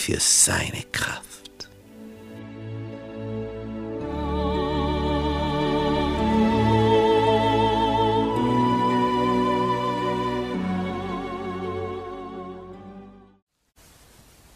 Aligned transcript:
Für 0.00 0.18
seine 0.18 0.82
Kraft. 0.92 1.68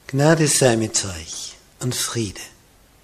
Gnade 0.07 0.49
sei 0.49 0.77
mit 0.77 1.05
euch 1.05 1.57
und 1.81 1.95
Friede 1.95 2.41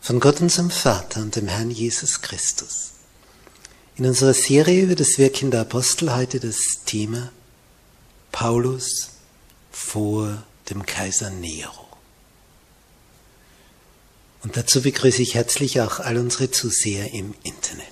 von 0.01 0.19
Gott 0.19 0.41
unserem 0.41 0.71
Vater 0.71 1.21
und 1.21 1.37
dem 1.37 1.49
Herrn 1.49 1.71
Jesus 1.71 2.23
Christus. 2.23 2.93
In 3.97 4.07
unserer 4.07 4.33
Serie 4.33 4.85
über 4.85 4.95
das 4.95 5.19
Wirken 5.19 5.51
der 5.51 5.63
Apostel 5.63 6.15
heute 6.15 6.41
das 6.41 6.85
Thema 6.87 7.31
Paulus 8.33 9.11
vor 9.71 10.43
dem 10.71 10.87
Kaiser 10.87 11.31
Nero. 11.31 11.90
Und 14.43 14.57
dazu 14.57 14.83
begrüße 14.83 15.23
ich 15.23 15.35
herzlich 15.35 15.81
auch 15.81 16.01
all 16.01 16.17
unsere 16.17 16.51
Zuseher 16.51 17.13
im 17.13 17.35
Internet. 17.43 17.87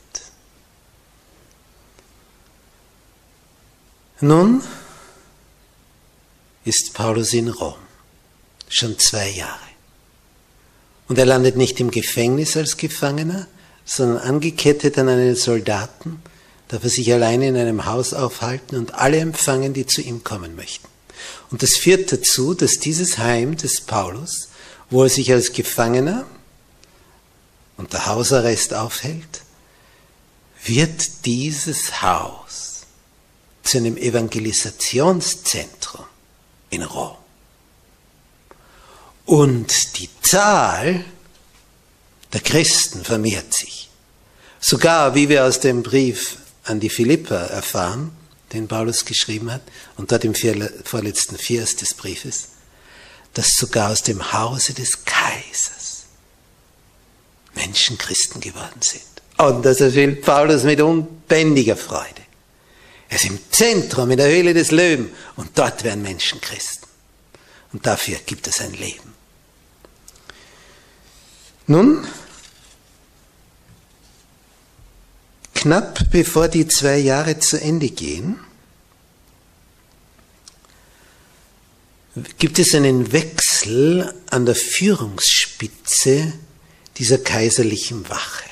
Nun 4.20 4.62
ist 6.64 6.94
Paulus 6.94 7.32
in 7.34 7.48
Rom, 7.48 7.74
schon 8.68 8.98
zwei 8.98 9.30
Jahre. 9.30 9.58
Und 11.06 11.18
er 11.18 11.27
landet 11.27 11.56
nicht 11.56 11.80
im 11.80 11.90
Gefängnis 11.90 12.56
als 12.56 12.77
Gefangener, 12.77 13.46
sondern 13.84 14.18
angekettet 14.18 14.98
an 14.98 15.08
einen 15.08 15.36
Soldaten, 15.36 16.23
darf 16.68 16.84
er 16.84 16.90
sich 16.90 17.12
alleine 17.12 17.48
in 17.48 17.56
einem 17.56 17.86
Haus 17.86 18.12
aufhalten 18.12 18.77
und 18.77 18.94
alle 18.94 19.18
empfangen, 19.18 19.73
die 19.73 19.86
zu 19.86 20.02
ihm 20.02 20.24
kommen 20.24 20.56
möchten. 20.56 20.86
Und 21.50 21.62
das 21.62 21.77
führt 21.77 22.12
dazu, 22.12 22.55
dass 22.55 22.78
dieses 22.78 23.18
Heim 23.18 23.56
des 23.56 23.80
Paulus, 23.80 24.48
wo 24.90 25.05
er 25.05 25.08
sich 25.08 25.33
als 25.33 25.52
Gefangener 25.52 26.27
unter 27.78 28.05
Hausarrest 28.05 28.74
aufhält, 28.74 29.40
wird 30.64 31.24
dieses 31.24 32.02
Haus 32.02 32.83
zu 33.62 33.78
einem 33.78 33.96
Evangelisationszentrum 33.96 36.05
in 36.70 36.83
Rom. 36.83 37.17
Und 39.24 39.98
die 39.98 40.11
Zahl 40.22 41.05
der 42.33 42.40
Christen 42.40 43.05
vermehrt 43.05 43.55
sich. 43.55 43.88
Sogar, 44.61 45.14
wie 45.14 45.28
wir 45.28 45.44
aus 45.44 45.61
dem 45.61 45.83
Brief 45.83 46.38
an 46.64 46.80
die 46.80 46.90
Philipper 46.90 47.36
erfahren, 47.36 48.11
den 48.52 48.68
Paulus 48.68 49.05
geschrieben 49.05 49.52
hat, 49.52 49.62
und 49.96 50.11
dort 50.11 50.24
im 50.24 50.34
vorletzten 50.84 51.38
Vers 51.38 51.77
des 51.77 51.94
Briefes, 51.94 52.48
dass 53.34 53.56
sogar 53.56 53.92
aus 53.92 54.02
dem 54.02 54.33
Hause 54.33 54.74
des 54.74 55.05
Kaisers 55.05 55.77
Menschen 57.55 57.98
Christen 57.98 58.41
geworden 58.41 58.81
sind. 58.81 59.03
Und 59.39 59.64
das 59.64 59.81
erfüllt 59.81 60.23
Paulus 60.23 60.64
mit 60.64 60.81
unbändiger 60.81 61.77
Freude. 61.77 62.23
Er 63.09 63.17
ist 63.17 63.25
im 63.25 63.39
Zentrum, 63.51 64.11
in 64.11 64.19
der 64.19 64.29
Höhle 64.29 64.53
des 64.53 64.70
Löwen, 64.70 65.11
und 65.36 65.59
dort 65.59 65.85
werden 65.85 66.03
Menschen 66.03 66.41
Christen. 66.41 66.86
Und 67.73 67.86
dafür 67.86 68.19
gibt 68.27 68.47
es 68.47 68.61
ein 68.61 68.73
Leben. 68.73 69.14
Nun, 71.67 72.07
knapp 75.55 76.11
bevor 76.11 76.48
die 76.48 76.67
zwei 76.67 76.98
Jahre 76.98 77.39
zu 77.39 77.61
Ende 77.61 77.91
gehen, 77.91 78.41
gibt 82.39 82.59
es 82.59 82.75
einen 82.75 83.13
Wechsel 83.13 84.13
an 84.30 84.47
der 84.47 84.55
Führungsspitze 84.55 86.33
dieser 86.98 87.19
kaiserlichen 87.19 88.09
Wache. 88.09 88.45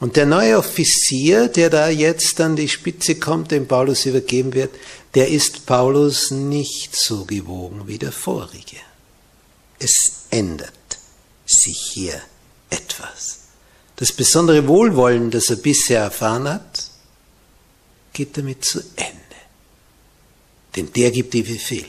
Und 0.00 0.16
der 0.16 0.26
neue 0.26 0.58
Offizier, 0.58 1.48
der 1.48 1.70
da 1.70 1.88
jetzt 1.88 2.40
an 2.40 2.54
die 2.54 2.68
Spitze 2.68 3.16
kommt, 3.16 3.50
dem 3.50 3.66
Paulus 3.66 4.06
übergeben 4.06 4.54
wird, 4.54 4.74
der 5.14 5.28
ist 5.28 5.66
Paulus 5.66 6.30
nicht 6.30 6.94
so 6.94 7.24
gewogen 7.24 7.88
wie 7.88 7.98
der 7.98 8.12
vorige. 8.12 8.76
Es 9.78 10.26
ändert 10.30 10.72
sich 11.46 11.78
hier 11.92 12.20
etwas. 12.70 13.40
Das 13.96 14.12
besondere 14.12 14.68
Wohlwollen, 14.68 15.30
das 15.30 15.50
er 15.50 15.56
bisher 15.56 16.02
erfahren 16.02 16.48
hat, 16.48 16.84
geht 18.12 18.36
damit 18.36 18.64
zu 18.64 18.80
Ende. 18.94 19.18
Denn 20.76 20.92
der 20.92 21.10
gibt 21.10 21.34
die 21.34 21.42
Befehle. 21.42 21.86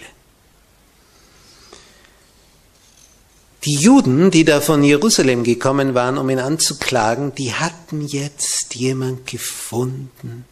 Die 3.65 3.75
Juden, 3.75 4.31
die 4.31 4.45
da 4.45 4.61
von 4.61 4.83
Jerusalem 4.83 5.43
gekommen 5.43 5.93
waren, 5.93 6.17
um 6.17 6.29
ihn 6.29 6.39
anzuklagen, 6.39 7.35
die 7.35 7.53
hatten 7.53 8.07
jetzt 8.07 8.75
jemand 8.75 9.27
gefunden, 9.27 10.45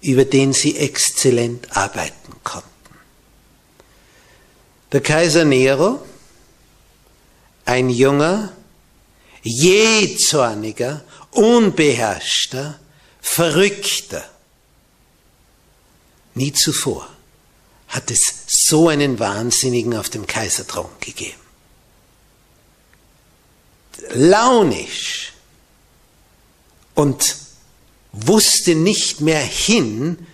über 0.00 0.24
den 0.24 0.52
sie 0.52 0.76
exzellent 0.76 1.76
arbeiten 1.76 2.32
konnten. 2.42 2.68
Der 4.90 5.00
Kaiser 5.00 5.44
Nero, 5.44 6.04
ein 7.64 7.88
junger, 7.88 8.52
jähzorniger, 9.42 11.04
unbeherrschter, 11.30 12.80
verrückter. 13.20 14.28
Nie 16.34 16.52
zuvor 16.52 17.08
hat 17.86 18.10
es 18.10 18.20
so 18.48 18.88
einen 18.88 19.20
Wahnsinnigen 19.20 19.94
auf 19.94 20.08
dem 20.08 20.26
Kaiserthron 20.26 20.90
gegeben 21.00 21.39
launisch 24.14 25.32
und 26.94 27.36
wusste 28.12 28.74
nicht 28.74 29.20
mehr 29.20 29.40
hin 29.40 30.26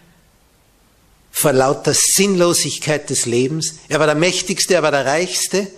vor 1.30 1.52
lauter 1.52 1.92
Sinnlosigkeit 1.94 3.10
des 3.10 3.26
Lebens. 3.26 3.74
Er 3.88 4.00
war 4.00 4.06
der 4.06 4.14
Mächtigste, 4.14 4.74
er 4.74 4.82
war 4.82 4.90
der 4.90 5.04
Reichste, 5.04 5.68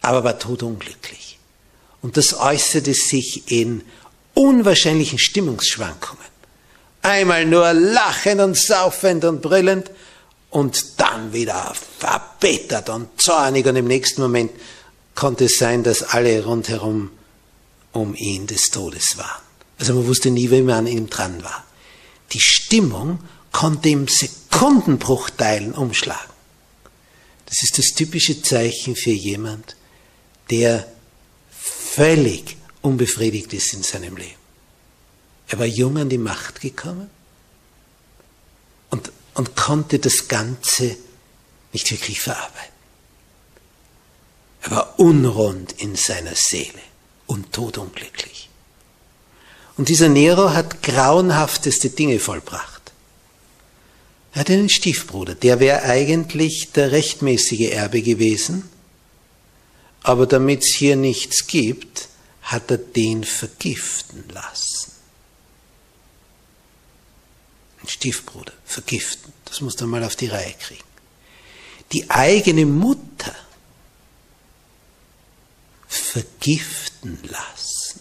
aber 0.00 0.22
war 0.22 0.38
todunglücklich. 0.38 1.38
Und 2.02 2.16
das 2.16 2.38
äußerte 2.38 2.94
sich 2.94 3.50
in 3.50 3.82
unwahrscheinlichen 4.34 5.18
Stimmungsschwankungen. 5.18 6.24
Einmal 7.02 7.46
nur 7.46 7.72
lachend 7.72 8.40
und 8.40 8.56
saufend 8.56 9.24
und 9.24 9.42
brüllend 9.42 9.90
und 10.50 11.00
dann 11.00 11.32
wieder 11.32 11.74
verbittert 11.98 12.88
und 12.90 13.20
zornig 13.20 13.66
und 13.66 13.76
im 13.76 13.86
nächsten 13.86 14.22
Moment 14.22 14.52
konnte 15.14 15.44
es 15.44 15.58
sein, 15.58 15.82
dass 15.82 16.02
alle 16.02 16.44
rundherum 16.44 17.10
um 17.92 18.14
ihn 18.14 18.46
des 18.46 18.70
Todes 18.70 19.16
waren. 19.16 19.42
Also 19.78 19.94
man 19.94 20.06
wusste 20.06 20.30
nie, 20.30 20.50
wie 20.50 20.62
man 20.62 20.78
an 20.78 20.86
ihm 20.86 21.08
dran 21.08 21.42
war. 21.42 21.64
Die 22.32 22.40
Stimmung 22.40 23.20
konnte 23.52 23.88
im 23.88 24.08
Sekundenbruchteilen 24.08 25.72
umschlagen. 25.72 26.32
Das 27.46 27.62
ist 27.62 27.78
das 27.78 27.86
typische 27.94 28.42
Zeichen 28.42 28.96
für 28.96 29.12
jemand, 29.12 29.76
der 30.50 30.88
völlig 31.50 32.56
unbefriedigt 32.82 33.52
ist 33.52 33.72
in 33.74 33.82
seinem 33.82 34.16
Leben. 34.16 34.34
Er 35.48 35.58
war 35.58 35.66
jung 35.66 35.98
an 35.98 36.08
die 36.08 36.18
Macht 36.18 36.60
gekommen 36.60 37.08
und, 38.90 39.12
und 39.34 39.54
konnte 39.54 39.98
das 39.98 40.26
Ganze 40.26 40.96
nicht 41.72 41.90
wirklich 41.90 42.20
verarbeiten. 42.20 42.73
Er 44.64 44.70
war 44.70 44.98
unrund 44.98 45.72
in 45.72 45.94
seiner 45.94 46.34
Seele 46.34 46.80
und 47.26 47.52
todunglücklich. 47.52 48.48
Und 49.76 49.90
dieser 49.90 50.08
Nero 50.08 50.54
hat 50.54 50.82
grauenhafteste 50.82 51.90
Dinge 51.90 52.18
vollbracht. 52.18 52.92
Er 54.32 54.40
hat 54.40 54.50
einen 54.50 54.70
Stiefbruder, 54.70 55.34
der 55.34 55.60
wäre 55.60 55.82
eigentlich 55.82 56.72
der 56.72 56.92
rechtmäßige 56.92 57.72
Erbe 57.72 58.00
gewesen, 58.00 58.68
aber 60.02 60.26
damit 60.26 60.62
es 60.62 60.74
hier 60.74 60.96
nichts 60.96 61.46
gibt, 61.46 62.08
hat 62.42 62.70
er 62.70 62.78
den 62.78 63.22
vergiften 63.22 64.24
lassen. 64.30 64.92
Ein 67.82 67.88
Stiefbruder, 67.88 68.52
vergiften, 68.64 69.32
das 69.44 69.60
muss 69.60 69.76
er 69.76 69.86
mal 69.86 70.04
auf 70.04 70.16
die 70.16 70.28
Reihe 70.28 70.54
kriegen. 70.58 70.84
Die 71.92 72.08
eigene 72.10 72.64
Mutter 72.64 73.34
vergiften 75.96 77.18
lassen. 77.24 78.00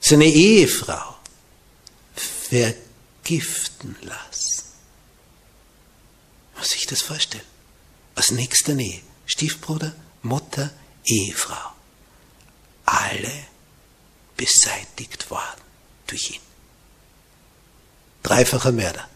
Seine 0.00 0.26
Ehefrau 0.26 1.16
vergiften 2.14 3.96
lassen. 4.02 4.64
Muss 6.56 6.70
sich 6.70 6.86
das 6.86 7.02
vorstellen? 7.02 7.44
Aus 8.14 8.30
nächster 8.30 8.74
Nähe. 8.74 9.00
Stiefbruder, 9.26 9.94
Mutter, 10.22 10.70
Ehefrau. 11.04 11.72
Alle 12.84 13.46
beseitigt 14.36 15.30
worden 15.30 15.62
durch 16.06 16.30
ihn. 16.30 16.40
Dreifacher 18.22 18.72
Mörder 18.72 19.08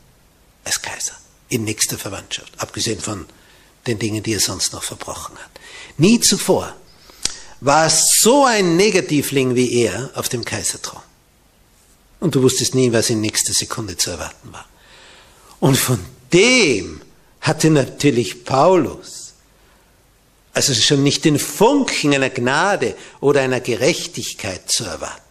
als 0.65 0.83
Kaiser 0.83 1.19
in 1.49 1.65
nächster 1.65 1.99
Verwandtschaft, 1.99 2.53
abgesehen 2.59 3.01
von 3.01 3.27
den 3.89 3.99
Dingen, 3.99 4.23
die 4.23 4.35
er 4.35 4.41
sonst 4.41 4.73
noch 4.73 4.83
verbrochen 4.83 5.37
hat. 5.37 5.51
Nie 5.97 6.21
zuvor 6.21 6.75
war 7.61 7.91
so 7.91 8.45
ein 8.45 8.77
Negativling 8.77 9.55
wie 9.55 9.83
er 9.83 10.11
auf 10.15 10.29
dem 10.29 10.45
Kaiserthron. 10.45 11.03
Und 12.21 12.35
du 12.35 12.43
wusstest 12.43 12.75
nie, 12.75 12.93
was 12.93 13.11
in 13.11 13.21
nächster 13.21 13.53
Sekunde 13.53 13.97
zu 13.97 14.11
erwarten 14.11 14.53
war. 14.53 14.67
Und 15.61 15.77
von 15.77 15.99
dem 16.33 17.01
hatte 17.41 17.71
natürlich 17.71 18.45
Paulus, 18.45 19.35
also 20.53 20.75
schon 20.75 21.03
nicht 21.03 21.25
den 21.25 21.39
Funken 21.39 22.15
einer 22.15 22.31
Gnade 22.31 22.97
oder 23.21 23.43
einer 23.43 23.61
Gerechtigkeit 23.61 24.71
zu 24.71 24.85
erwarten. 24.85 25.23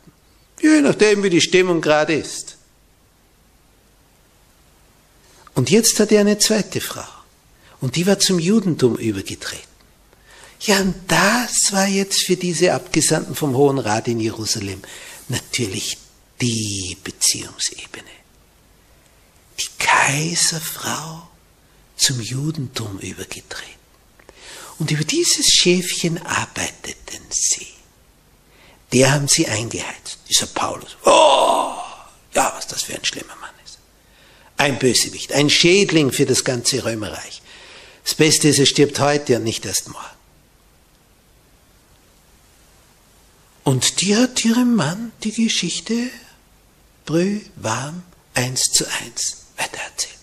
Je 0.62 0.82
nachdem, 0.82 1.24
wie 1.24 1.30
die 1.30 1.42
Stimmung 1.42 1.82
gerade 1.82 2.16
ist. 2.16 2.58
Und 5.54 5.70
jetzt 5.70 6.00
hat 6.00 6.12
er 6.12 6.22
eine 6.22 6.38
zweite 6.38 6.82
Frau. 6.82 7.17
Und 7.82 7.96
die 7.96 8.08
war 8.08 8.20
zum 8.20 8.40
Judentum 8.40 8.98
übergetreten. 8.98 9.68
Ja, 10.62 10.80
und 10.82 10.96
das 11.08 11.72
war 11.72 11.88
jetzt 11.88 12.26
für 12.26 12.36
diese 12.36 12.74
Abgesandten 12.74 13.36
vom 13.36 13.56
Hohen 13.56 13.78
Rat 13.78 14.08
in 14.08 14.20
Jerusalem 14.20 14.82
natürlich 15.28 15.98
die 16.42 16.98
Beziehungsebene. 17.04 18.04
Die 19.60 19.68
Kaiserfrau 19.78 21.28
zum 21.96 22.22
Judentum 22.22 23.00
übergetreten. 23.00 23.78
Und 24.80 24.92
über 24.92 25.04
dieses 25.04 25.48
Schäfchen 25.48 26.24
arbeiteten 26.24 27.24
sie. 27.30 27.68
Der 28.94 29.12
haben 29.12 29.28
sie 29.28 29.48
eingeheizt, 29.48 30.20
dieser 30.30 30.46
Paulus. 30.48 30.96
Oh, 31.04 31.74
ja, 32.34 32.54
was 32.56 32.68
das 32.68 32.84
für 32.84 32.94
ein 32.94 33.04
schlimmer 33.04 33.36
Mann 33.36 33.54
ist. 33.66 33.80
Ein 34.58 34.80
Bösewicht, 34.80 35.34
ein 35.34 35.50
Schädling 35.50 36.12
für 36.12 36.26
das 36.26 36.44
ganze 36.44 36.86
Römerreich. 36.86 37.42
Das 38.08 38.16
Beste 38.16 38.48
ist, 38.48 38.58
er 38.58 38.66
stirbt 38.66 39.02
heute 39.02 39.36
und 39.36 39.44
nicht 39.44 39.66
erst 39.66 39.90
morgen. 39.90 40.06
Und 43.66 44.00
die 44.00 44.16
hat 44.16 44.46
ihrem 44.46 44.76
Mann 44.76 45.12
die 45.26 45.34
Geschichte 45.34 46.10
brühwarm 47.06 48.04
eins 48.34 48.72
zu 48.72 48.86
eins 49.02 49.48
weitererzählt. 49.58 50.16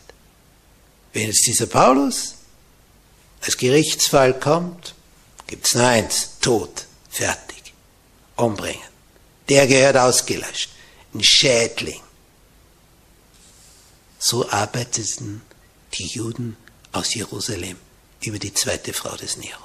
Wenn 1.12 1.26
jetzt 1.26 1.46
dieser 1.46 1.66
Paulus 1.66 2.36
als 3.42 3.58
Gerichtsfall 3.58 4.40
kommt, 4.40 4.94
gibt's 5.46 5.75
nur 5.75 5.86
eins, 5.86 6.38
Tod, 6.40 6.86
fertig, 7.10 7.75
umbringen. 8.36 8.81
Der 9.50 9.66
gehört 9.66 9.98
ausgelöscht, 9.98 10.70
ein 11.12 11.22
Schädling. 11.22 12.00
So 14.19 14.48
arbeiteten 14.48 15.42
die 15.92 16.06
Juden 16.06 16.56
aus 16.94 17.14
Jerusalem 17.14 17.76
über 18.23 18.38
die 18.38 18.55
zweite 18.55 18.93
Frau 18.93 19.17
des 19.17 19.37
Nero. 19.37 19.58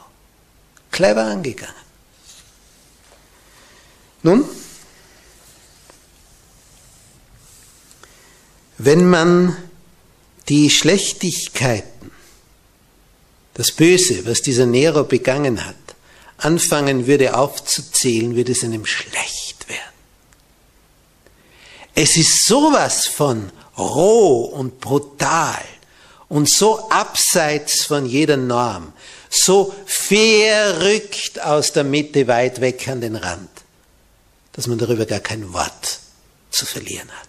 Clever 0.91 1.25
angegangen. 1.25 1.73
Nun, 4.23 4.45
wenn 8.77 9.09
man 9.09 9.55
die 10.49 10.69
Schlechtigkeiten, 10.69 12.11
das 13.53 13.71
Böse, 13.71 14.25
was 14.25 14.41
dieser 14.41 14.65
Nero 14.65 15.03
begangen 15.03 15.65
hat, 15.65 15.75
anfangen 16.37 17.07
würde 17.07 17.37
aufzuzählen, 17.37 18.35
würde 18.35 18.53
es 18.53 18.63
einem 18.63 18.85
schlecht 18.85 19.67
werden. 19.69 19.79
Es 21.93 22.17
ist 22.17 22.45
sowas 22.45 23.05
von 23.05 23.51
roh 23.77 24.45
und 24.45 24.79
brutal 24.79 25.63
und 26.29 26.49
so 26.49 26.89
abseits 26.89 27.83
von 27.85 28.05
jeder 28.05 28.37
Norm, 28.37 28.93
so 29.29 29.75
verrückt 29.85 31.41
aus 31.41 31.73
der 31.73 31.83
Mitte 31.83 32.27
weit 32.27 32.61
weg 32.61 32.87
an 32.87 33.01
den 33.01 33.15
Rand, 33.15 33.49
dass 34.53 34.67
man 34.67 34.77
darüber 34.77 35.05
gar 35.05 35.19
kein 35.19 35.51
Wort 35.53 35.99
zu 36.51 36.65
verlieren 36.65 37.09
hat. 37.11 37.27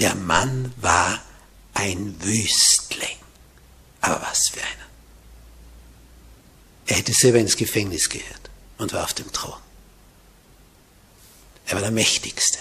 Der 0.00 0.14
Mann 0.14 0.72
war 0.76 1.20
ein 1.74 2.16
Wüstling. 2.20 3.16
Aber 4.00 4.20
was 4.20 4.48
für 4.52 4.60
einer. 4.60 4.88
Er 6.86 6.96
hätte 6.96 7.12
selber 7.14 7.38
ins 7.38 7.56
Gefängnis 7.56 8.08
gehört 8.08 8.50
und 8.76 8.92
war 8.92 9.04
auf 9.04 9.14
dem 9.14 9.32
Thron. 9.32 9.58
Er 11.66 11.74
war 11.74 11.80
der 11.80 11.90
Mächtigste. 11.90 12.58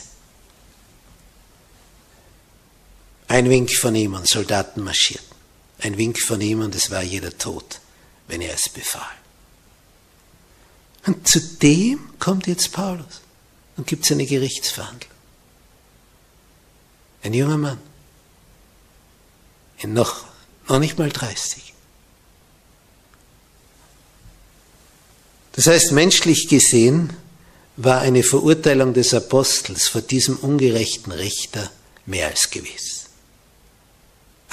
Ein 3.27 3.49
Wink 3.49 3.75
von 3.75 3.95
ihm 3.95 4.13
und 4.13 4.27
Soldaten 4.27 4.81
marschierten. 4.83 5.32
Ein 5.83 5.97
Wink 5.97 6.19
von 6.19 6.39
ihm 6.39 6.61
und 6.61 6.73
es 6.75 6.89
war 6.91 7.03
jeder 7.03 7.37
tot, 7.37 7.79
wenn 8.27 8.41
er 8.41 8.53
es 8.53 8.69
befahl. 8.69 9.15
Und 11.05 11.27
zu 11.27 11.39
dem 11.41 12.17
kommt 12.19 12.47
jetzt 12.47 12.71
Paulus 12.71 13.21
und 13.75 13.85
gibt 13.85 14.05
es 14.05 14.11
eine 14.11 14.25
Gerichtsverhandlung. 14.25 15.11
Ein 17.21 17.33
junger 17.33 17.57
Mann, 17.57 17.79
in 19.79 19.93
noch, 19.93 20.25
noch 20.69 20.79
nicht 20.79 20.97
mal 20.97 21.09
30. 21.09 21.73
Das 25.53 25.67
heißt, 25.67 25.91
menschlich 25.91 26.47
gesehen 26.47 27.13
war 27.75 28.01
eine 28.01 28.23
Verurteilung 28.23 28.93
des 28.93 29.13
Apostels 29.13 29.87
vor 29.87 30.01
diesem 30.01 30.37
ungerechten 30.37 31.11
Richter 31.11 31.69
mehr 32.05 32.27
als 32.27 32.49
gewiss. 32.49 33.02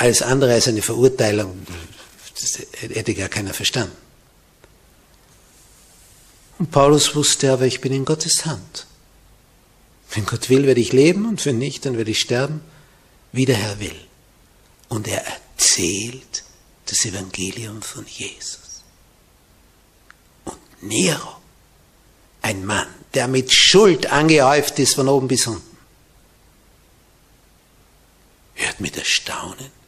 Alles 0.00 0.22
andere 0.22 0.54
als 0.54 0.66
eine 0.66 0.80
Verurteilung, 0.80 1.66
das 2.40 2.58
hätte 2.78 3.14
gar 3.14 3.28
keiner 3.28 3.52
verstanden. 3.52 3.94
Und 6.58 6.70
Paulus 6.70 7.14
wusste 7.14 7.52
aber, 7.52 7.66
ich 7.66 7.82
bin 7.82 7.92
in 7.92 8.06
Gottes 8.06 8.46
Hand. 8.46 8.86
Wenn 10.14 10.24
Gott 10.24 10.48
will, 10.48 10.66
werde 10.66 10.80
ich 10.80 10.94
leben 10.94 11.26
und 11.26 11.44
wenn 11.44 11.58
nicht, 11.58 11.84
dann 11.84 11.98
werde 11.98 12.12
ich 12.12 12.20
sterben, 12.20 12.62
wie 13.32 13.44
der 13.44 13.56
Herr 13.56 13.78
will. 13.78 14.00
Und 14.88 15.06
er 15.06 15.22
erzählt 15.26 16.44
das 16.86 17.04
Evangelium 17.04 17.82
von 17.82 18.06
Jesus. 18.06 18.82
Und 20.46 20.56
Nero, 20.80 21.42
ein 22.40 22.64
Mann, 22.64 22.88
der 23.12 23.28
mit 23.28 23.52
Schuld 23.52 24.06
angehäuft 24.06 24.78
ist 24.78 24.94
von 24.94 25.08
oben 25.08 25.28
bis 25.28 25.46
unten, 25.46 25.76
hört 28.54 28.80
mit 28.80 28.96
Erstaunen 28.96 29.78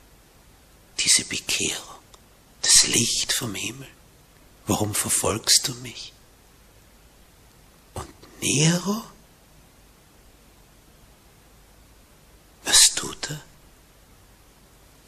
diese 1.05 1.25
Bekehrung, 1.25 1.97
das 2.61 2.87
Licht 2.87 3.33
vom 3.33 3.55
Himmel. 3.55 3.89
Warum 4.67 4.95
verfolgst 4.95 5.67
du 5.69 5.75
mich? 5.77 6.13
Und 7.95 8.09
Nero? 8.41 9.03
Was 12.65 12.95
tut 12.95 13.31
er? 13.31 13.41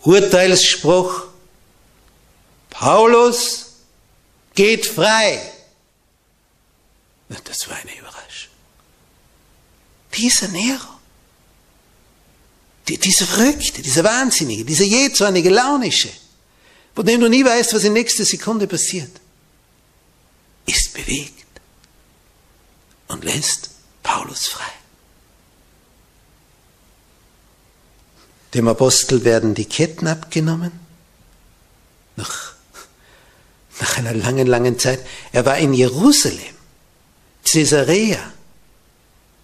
Urteilsspruch. 0.03 1.29
Paulus 2.71 3.77
geht 4.55 4.87
frei. 4.87 5.53
Das 7.45 7.69
war 7.69 7.77
eine 7.77 7.97
Überraschung. 7.97 8.53
Dieser 10.15 10.49
Nero 10.49 10.94
dieser 12.89 13.27
Verrückte, 13.27 13.83
dieser 13.83 14.05
Wahnsinnige, 14.05 14.65
dieser 14.65 14.85
jähzornige, 14.85 15.51
launische, 15.51 16.11
von 16.95 17.07
dem 17.07 17.21
du 17.21 17.29
nie 17.29 17.45
weißt, 17.45 17.75
was 17.75 17.85
in 17.85 17.95
nächster 17.95 18.25
Sekunde 18.25 18.67
passiert, 18.67 19.11
ist 20.67 20.93
bewegt 20.93 21.45
und 23.09 23.25
lässt 23.25 23.71
Paulus 24.03 24.47
frei. 24.47 24.73
Dem 28.55 28.69
Apostel 28.69 29.25
werden 29.25 29.55
die 29.55 29.65
Ketten 29.65 30.07
abgenommen. 30.07 30.73
Nach, 32.17 32.55
nach 33.81 33.99
einer 33.99 34.15
langen, 34.15 34.47
langen 34.47 34.79
Zeit. 34.79 35.05
Er 35.33 35.45
war 35.45 35.59
in 35.59 35.75
Jerusalem, 35.75 36.55
Caesarea, 37.45 38.33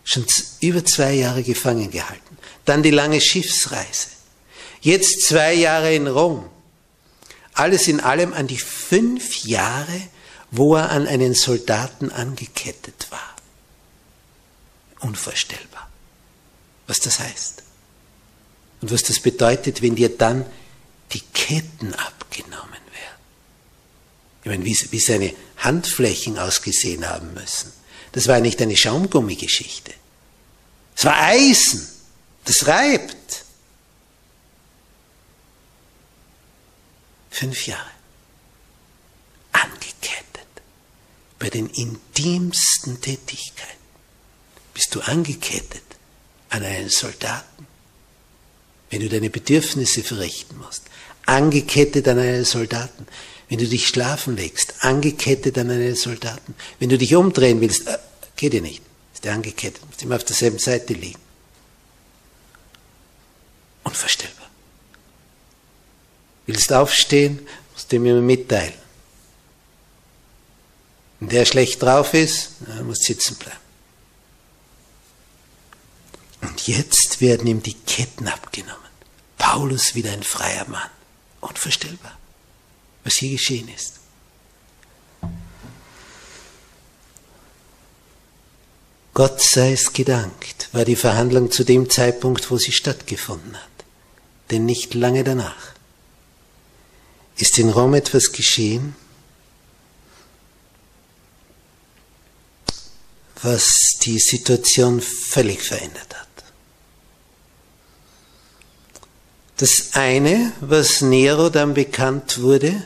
schon 0.04 0.24
über 0.60 0.84
zwei 0.84 1.14
Jahre 1.14 1.42
gefangen 1.42 1.90
gehalten. 1.90 2.38
Dann 2.64 2.82
die 2.82 2.90
lange 2.90 3.20
Schiffsreise. 3.20 4.08
Jetzt 4.80 5.22
zwei 5.22 5.54
Jahre 5.54 5.94
in 5.94 6.06
Rom. 6.06 6.48
Alles 7.54 7.88
in 7.88 8.00
allem 8.00 8.32
an 8.32 8.46
die 8.46 8.58
fünf 8.58 9.44
Jahre, 9.44 10.00
wo 10.50 10.76
er 10.76 10.90
an 10.90 11.06
einen 11.06 11.34
Soldaten 11.34 12.10
angekettet 12.10 13.06
war. 13.10 13.34
Unvorstellbar, 15.00 15.88
was 16.86 17.00
das 17.00 17.18
heißt. 17.20 17.62
Und 18.80 18.90
was 18.90 19.02
das 19.02 19.20
bedeutet, 19.20 19.82
wenn 19.82 19.96
dir 19.96 20.16
dann 20.16 20.46
die 21.12 21.20
Ketten 21.20 21.94
abgenommen 21.94 22.70
werden. 22.72 23.20
Ich 24.42 24.50
meine, 24.50 24.64
wie, 24.64 24.76
wie 24.90 25.00
seine 25.00 25.34
Handflächen 25.58 26.38
ausgesehen 26.38 27.08
haben 27.08 27.34
müssen. 27.34 27.72
Das 28.12 28.26
war 28.26 28.40
nicht 28.40 28.60
eine 28.62 28.76
Schaumgummigeschichte. 28.76 29.92
Es 30.96 31.04
war 31.04 31.20
Eisen. 31.20 31.86
Das 32.44 32.66
reibt. 32.66 33.44
Fünf 37.30 37.66
Jahre. 37.66 37.90
Angekettet. 39.52 40.46
Bei 41.38 41.48
den 41.50 41.68
intimsten 41.68 43.00
Tätigkeiten 43.00 43.70
bist 44.74 44.94
du 44.94 45.00
angekettet 45.00 45.82
an 46.50 46.64
einen 46.64 46.90
Soldaten 46.90 47.60
wenn 48.90 49.00
du 49.00 49.08
deine 49.08 49.30
Bedürfnisse 49.30 50.02
verrichten 50.02 50.58
musst, 50.58 50.82
angekettet 51.24 52.08
an 52.08 52.18
einen 52.18 52.44
Soldaten, 52.44 53.06
wenn 53.48 53.58
du 53.58 53.66
dich 53.66 53.88
schlafen 53.88 54.36
legst, 54.36 54.74
angekettet 54.80 55.56
an 55.58 55.70
einen 55.70 55.94
Soldaten, 55.94 56.54
wenn 56.78 56.88
du 56.88 56.98
dich 56.98 57.14
umdrehen 57.14 57.60
willst, 57.60 57.86
äh, 57.86 57.98
geht 58.36 58.52
dir 58.52 58.60
nicht, 58.60 58.82
ist 59.14 59.24
der 59.24 59.32
angekettet, 59.32 59.86
musst 59.86 60.02
immer 60.02 60.16
auf 60.16 60.24
derselben 60.24 60.58
Seite 60.58 60.92
liegen. 60.92 61.18
Unvorstellbar. 63.90 64.48
Willst 66.46 66.72
aufstehen, 66.72 67.44
musst 67.72 67.90
du 67.90 67.96
immer 67.96 68.20
mitteilen. 68.20 68.74
Wenn 71.18 71.28
der 71.28 71.44
schlecht 71.44 71.82
drauf 71.82 72.14
ist, 72.14 72.52
muss 72.84 73.00
sitzen 73.00 73.34
bleiben. 73.34 73.58
Und 76.42 76.68
jetzt 76.68 77.20
werden 77.20 77.48
ihm 77.48 77.64
die 77.64 77.74
Ketten 77.74 78.28
abgenommen. 78.28 78.78
Paulus 79.38 79.96
wieder 79.96 80.12
ein 80.12 80.22
freier 80.22 80.68
Mann. 80.68 80.88
Unvorstellbar, 81.40 82.16
was 83.02 83.16
hier 83.16 83.32
geschehen 83.32 83.68
ist. 83.68 83.94
Gott 89.14 89.42
sei 89.42 89.72
es 89.72 89.92
gedankt, 89.92 90.68
war 90.72 90.84
die 90.84 90.96
Verhandlung 90.96 91.50
zu 91.50 91.64
dem 91.64 91.90
Zeitpunkt, 91.90 92.50
wo 92.50 92.56
sie 92.56 92.72
stattgefunden 92.72 93.56
hat. 93.56 93.69
Denn 94.50 94.64
nicht 94.64 94.94
lange 94.94 95.24
danach 95.24 95.74
ist 97.36 97.58
in 97.58 97.70
Rom 97.70 97.94
etwas 97.94 98.32
geschehen, 98.32 98.94
was 103.42 103.98
die 104.02 104.18
Situation 104.18 105.00
völlig 105.00 105.62
verändert 105.62 106.14
hat. 106.14 106.28
Das 109.56 109.90
eine, 109.92 110.52
was 110.60 111.00
Nero 111.00 111.48
dann 111.50 111.74
bekannt 111.74 112.40
wurde, 112.40 112.82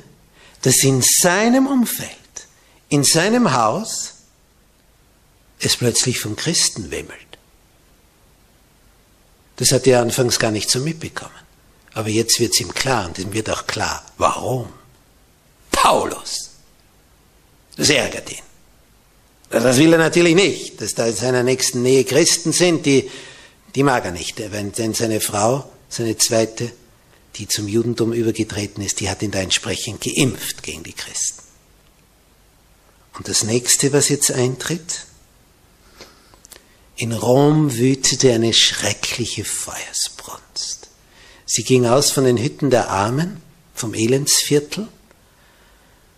dass 0.63 0.83
in 0.83 1.03
seinem 1.03 1.67
Umfeld, 1.67 2.11
in 2.89 3.05
seinem 3.05 3.53
Haus, 3.53 4.15
es 5.61 5.77
plötzlich 5.77 6.21
von 6.21 6.37
Christen 6.37 6.91
wimmelt. 6.91 7.21
Das 9.57 9.73
hat 9.73 9.87
er 9.87 10.01
anfangs 10.01 10.39
gar 10.39 10.51
nicht 10.51 10.69
so 10.69 10.81
mitbekommen. 10.81 11.44
Aber 11.95 12.09
jetzt 12.09 12.41
wird 12.41 12.53
es 12.53 12.61
ihm 12.61 12.75
klar 12.75 13.07
und 13.07 13.19
ihm 13.19 13.33
wird 13.33 13.49
auch 13.51 13.67
klar, 13.67 14.05
warum. 14.19 14.69
Paulus. 15.71 16.51
Das 17.77 17.91
ärgert 17.91 18.31
ihn. 18.31 18.43
Das 19.51 19.77
will 19.77 19.93
er 19.93 19.99
natürlich 19.99 20.35
nicht, 20.35 20.81
dass 20.81 20.95
da 20.95 21.07
in 21.07 21.15
seiner 21.15 21.43
nächsten 21.43 21.83
Nähe 21.83 22.05
Christen 22.05 22.53
sind, 22.53 22.87
die, 22.87 23.09
die 23.75 23.83
mag 23.83 24.05
er 24.05 24.11
nicht. 24.11 24.41
Wenn 24.51 24.73
seine 24.73 25.21
Frau 25.21 25.71
seine 25.89 26.17
zweite, 26.17 26.73
die 27.37 27.47
zum 27.47 27.69
Judentum 27.69 28.13
übergetreten 28.13 28.83
ist, 28.83 29.01
die 29.01 29.09
hat 29.09 29.23
ihn 29.23 29.31
da 29.31 29.41
entsprechend 29.41 30.01
geimpft 30.01 30.63
gegen 30.63 30.83
die 30.83 30.93
Christen. 30.93 31.43
Und 33.17 33.29
das 33.29 33.45
nächste, 33.45 33.93
was 33.93 34.09
jetzt 34.09 34.33
eintritt, 34.33 35.07
in 36.97 37.13
Rom 37.13 37.77
wütete 37.77 38.33
eine 38.33 38.53
schreckliche 38.53 39.45
Feuersbrunst. 39.45 40.74
Sie 41.47 41.65
ging 41.65 41.87
aus 41.87 42.11
von 42.11 42.25
den 42.25 42.39
Hütten 42.39 42.71
der 42.71 42.89
Armen, 42.89 43.43
vom 43.75 43.95
Elendsviertel, 43.95 44.89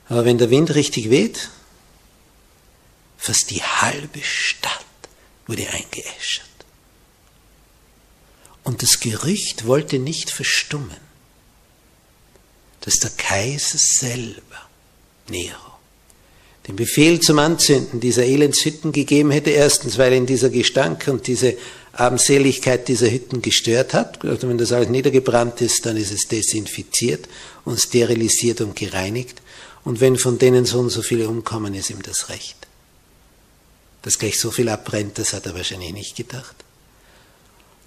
aber 0.09 0.25
wenn 0.25 0.39
der 0.39 0.51
Wind 0.51 0.75
richtig 0.75 1.11
weht, 1.11 1.51
fast 3.17 3.51
die 3.51 3.63
halbe 3.63 4.23
Stadt 4.23 4.85
wurde 5.47 5.69
eingeäschert. 5.69 6.47
Und 8.63 8.83
das 8.83 9.01
Gerücht 9.01 9.67
wollte 9.67 9.99
nicht 9.99 10.31
verstummen, 10.31 10.97
dass 12.81 12.99
der 12.99 13.11
Kaiser 13.11 13.79
selber, 13.79 14.69
Nero, 15.29 15.77
den 16.67 16.77
Befehl 16.77 17.21
zum 17.21 17.39
Anzünden 17.39 18.01
dieser 18.01 18.25
Elendshütten 18.25 18.93
gegeben 18.93 19.31
hätte. 19.31 19.51
Erstens, 19.51 19.99
weil 19.99 20.13
ihn 20.13 20.27
dieser 20.27 20.51
Gestank 20.51 21.07
und 21.09 21.27
diese 21.29 21.57
Abendseligkeit 21.99 22.89
dieser 22.89 23.11
Hütten 23.11 23.41
gestört 23.43 23.95
hat. 23.95 24.25
Also 24.25 24.49
wenn 24.49 24.59
das 24.59 24.73
alles 24.73 24.89
niedergebrannt 24.89 25.61
ist, 25.61 25.87
dann 25.87 25.97
ist 25.97 26.13
es 26.13 26.29
desinfiziert 26.29 27.29
und 27.65 27.81
sterilisiert 27.81 28.61
und 28.61 28.77
gereinigt. 28.77 29.41
Und 29.85 30.01
wenn 30.01 30.17
von 30.17 30.39
denen 30.39 30.67
so 30.67 30.81
und 30.81 30.91
so 30.91 31.01
viele 31.01 31.29
umkommen, 31.29 31.75
ist 31.75 31.91
ihm 31.91 32.03
das 32.03 32.29
recht. 32.29 32.57
Dass 34.03 34.19
gleich 34.19 34.39
so 34.39 34.51
viel 34.51 34.69
abbrennt, 34.69 35.19
das 35.19 35.33
hat 35.33 35.47
er 35.47 35.55
wahrscheinlich 35.55 35.93
nicht 35.93 36.17
gedacht. 36.17 36.57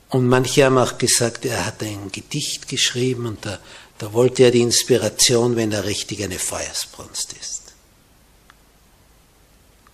Und 0.09 0.27
manche 0.27 0.65
haben 0.65 0.77
auch 0.77 0.97
gesagt, 0.97 1.45
er 1.45 1.65
hat 1.65 1.83
ein 1.83 2.11
Gedicht 2.11 2.67
geschrieben 2.67 3.27
und 3.27 3.45
da, 3.45 3.59
da 3.99 4.11
wollte 4.11 4.43
er 4.43 4.51
die 4.51 4.61
Inspiration, 4.61 5.55
wenn 5.55 5.69
da 5.69 5.81
richtig 5.81 6.23
eine 6.23 6.39
Feuersbrunst 6.39 7.33
ist. 7.33 7.61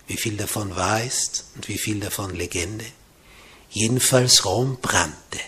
Wie 0.06 0.16
viel 0.16 0.36
davon 0.36 0.74
wahr 0.74 1.04
ist 1.04 1.44
und 1.54 1.68
wie 1.68 1.76
viel 1.76 2.00
davon 2.00 2.34
Legende. 2.34 2.86
Jedenfalls 3.70 4.44
Rom 4.44 4.78
brannte 4.80 5.40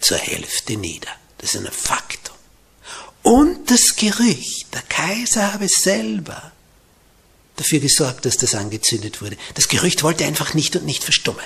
zur 0.00 0.18
Hälfte 0.18 0.76
nieder. 0.76 1.10
Das 1.38 1.54
ist 1.54 1.64
ein 1.64 1.72
Faktum. 1.72 2.34
Und 3.22 3.70
das 3.70 3.96
Gerücht, 3.96 4.72
der 4.72 4.82
Kaiser 4.82 5.52
habe 5.52 5.68
selber 5.68 6.52
dafür 7.56 7.80
gesorgt, 7.80 8.24
dass 8.24 8.36
das 8.36 8.54
angezündet 8.54 9.20
wurde. 9.20 9.36
Das 9.54 9.68
Gerücht 9.68 10.02
wollte 10.02 10.24
einfach 10.24 10.54
nicht 10.54 10.76
und 10.76 10.84
nicht 10.84 11.04
verstummen 11.04 11.44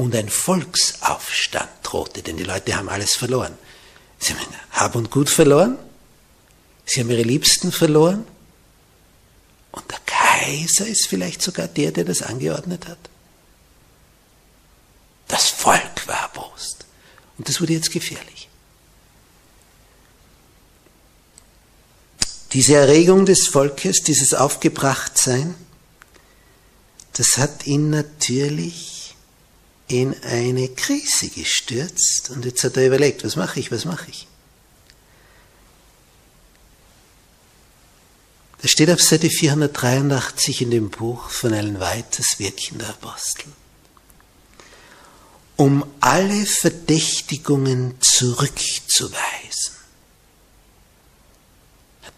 und 0.00 0.16
ein 0.16 0.30
Volksaufstand 0.30 1.68
drohte, 1.82 2.22
denn 2.22 2.38
die 2.38 2.44
Leute 2.44 2.74
haben 2.74 2.88
alles 2.88 3.16
verloren. 3.16 3.52
Sie 4.18 4.32
haben 4.32 4.40
Hab 4.70 4.94
und 4.94 5.10
Gut 5.10 5.28
verloren, 5.28 5.76
sie 6.86 7.00
haben 7.00 7.10
ihre 7.10 7.22
Liebsten 7.22 7.70
verloren 7.70 8.24
und 9.72 9.90
der 9.90 9.98
Kaiser 10.40 10.86
ist 10.86 11.06
vielleicht 11.06 11.42
sogar 11.42 11.68
der, 11.68 11.92
der 11.92 12.04
das 12.04 12.22
angeordnet 12.22 12.88
hat. 12.88 12.98
Das 15.28 15.50
Volk 15.50 16.06
war 16.06 16.22
erbost 16.22 16.86
und 17.36 17.48
das 17.48 17.60
wurde 17.60 17.74
jetzt 17.74 17.92
gefährlich. 17.92 18.48
Diese 22.52 22.74
Erregung 22.74 23.26
des 23.26 23.48
Volkes, 23.48 24.02
dieses 24.02 24.34
Aufgebrachtsein, 24.34 25.54
das 27.12 27.36
hat 27.36 27.66
ihn 27.66 27.90
natürlich 27.90 29.14
in 29.88 30.20
eine 30.22 30.68
Krise 30.68 31.28
gestürzt 31.28 32.30
und 32.30 32.44
jetzt 32.44 32.64
hat 32.64 32.76
er 32.76 32.86
überlegt, 32.86 33.24
was 33.24 33.36
mache 33.36 33.60
ich, 33.60 33.70
was 33.70 33.84
mache 33.84 34.10
ich? 34.10 34.26
Das 38.62 38.70
steht 38.70 38.90
auf 38.90 39.00
Seite 39.00 39.30
483 39.30 40.62
in 40.62 40.70
dem 40.70 40.90
Buch 40.90 41.30
von 41.30 41.52
Ellen 41.52 41.80
White, 41.80 42.18
das 42.18 42.38
Wirkchen 42.38 42.78
der 42.78 42.90
Apostel. 42.90 43.46
Um 45.56 45.84
alle 46.00 46.44
Verdächtigungen 46.46 47.94
zurückzuweisen, 48.00 49.74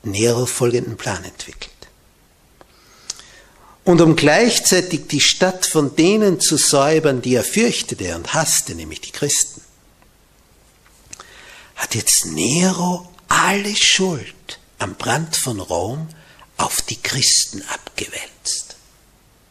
Nero 0.04 0.46
folgenden 0.46 0.96
Plan 0.96 1.22
entwickelt. 1.22 1.70
Und 3.84 4.00
um 4.00 4.16
gleichzeitig 4.16 5.06
die 5.08 5.20
Stadt 5.20 5.66
von 5.66 5.94
denen 5.94 6.40
zu 6.40 6.56
säubern, 6.56 7.22
die 7.22 7.34
er 7.34 7.44
fürchtete 7.44 8.16
und 8.16 8.34
hasste, 8.34 8.74
nämlich 8.74 9.00
die 9.00 9.10
Christen, 9.12 9.60
hat 11.76 11.94
jetzt 11.94 12.26
Nero 12.26 13.08
alle 13.28 13.74
Schuld 13.76 14.58
am 14.78 14.94
Brand 14.94 15.36
von 15.36 15.60
Rom 15.60 16.08
auf 16.56 16.82
die 16.82 17.00
Christen 17.00 17.62
abgewälzt. 17.62 18.76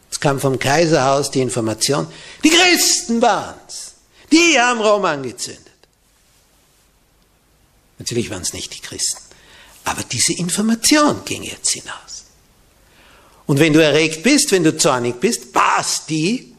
Es 0.09 0.19
kam 0.19 0.39
vom 0.39 0.59
Kaiserhaus 0.59 1.31
die 1.31 1.41
Information, 1.41 2.07
die 2.43 2.49
Christen 2.49 3.21
waren's, 3.21 3.93
die 4.31 4.59
haben 4.59 4.81
Rom 4.81 5.05
angezündet. 5.05 5.65
Natürlich 7.97 8.29
waren 8.29 8.41
es 8.41 8.53
nicht 8.53 8.73
die 8.73 8.81
Christen, 8.81 9.21
aber 9.83 10.03
diese 10.03 10.33
Information 10.33 11.23
ging 11.25 11.43
jetzt 11.43 11.69
hinaus. 11.69 12.25
Und 13.45 13.59
wenn 13.59 13.73
du 13.73 13.83
erregt 13.83 14.23
bist, 14.23 14.51
wenn 14.51 14.63
du 14.63 14.77
zornig 14.77 15.19
bist, 15.19 15.51
passt 15.51 16.09
die 16.09 16.55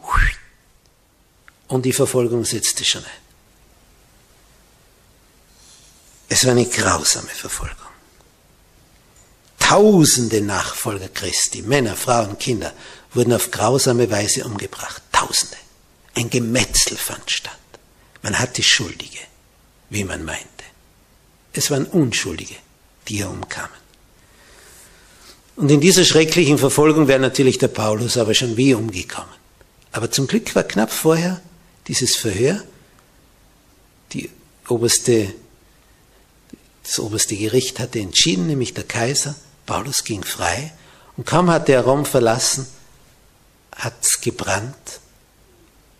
und 1.69 1.87
die 1.87 1.93
Verfolgung 1.93 2.45
setzte 2.45 2.85
schon 2.85 3.05
ein. 3.05 3.23
Es 6.29 6.45
war 6.45 6.53
eine 6.53 6.67
grausame 6.67 7.29
Verfolgung. 7.29 7.82
Tausende 9.73 10.43
Nachfolger 10.43 11.09
Christi, 11.09 11.63
Männer, 11.63 11.97
Frauen, 11.97 12.37
Kinder, 12.39 12.75
wurden 13.15 13.33
auf 13.33 13.51
grausame 13.51 14.11
Weise 14.11 14.45
umgebracht. 14.45 15.03
Tausende. 15.13 15.57
Ein 16.15 16.29
Gemetzel 16.29 16.99
fand 16.99 17.31
statt. 17.31 17.57
Man 18.21 18.39
hatte 18.39 18.63
Schuldige, 18.63 19.21
wie 19.89 20.05
man 20.05 20.27
meinte. 20.27 20.65
Es 21.55 21.71
waren 21.71 21.87
Unschuldige, 21.87 22.57
die 23.09 23.17
hier 23.17 23.31
umkamen. 23.31 23.71
Und 25.57 25.71
in 25.71 25.81
dieser 25.81 26.05
schrecklichen 26.05 26.59
Verfolgung 26.59 27.09
wäre 27.09 27.21
natürlich 27.21 27.57
der 27.57 27.69
Paulus 27.69 28.19
aber 28.19 28.35
schon 28.35 28.59
wie 28.59 28.75
umgekommen. 28.75 29.35
Aber 29.91 30.11
zum 30.11 30.27
Glück 30.27 30.55
war 30.55 30.65
knapp 30.65 30.93
vorher 30.93 31.41
dieses 31.89 32.15
Verhör. 32.15 32.63
Die 34.13 34.29
oberste 34.69 35.33
das 36.83 36.99
oberste 36.99 37.37
Gericht 37.37 37.79
hatte 37.79 38.01
entschieden, 38.01 38.49
nämlich 38.49 38.75
der 38.75 38.85
Kaiser. 38.85 39.35
Paulus 39.73 40.05
ging 40.05 40.23
frei. 40.23 40.71
Und 41.17 41.27
kaum 41.27 41.49
hatte 41.49 41.73
er 41.73 41.85
Rom 41.85 42.05
verlassen, 42.05 42.67
hat 43.75 43.95
es 44.03 44.21
gebrannt. 44.21 45.01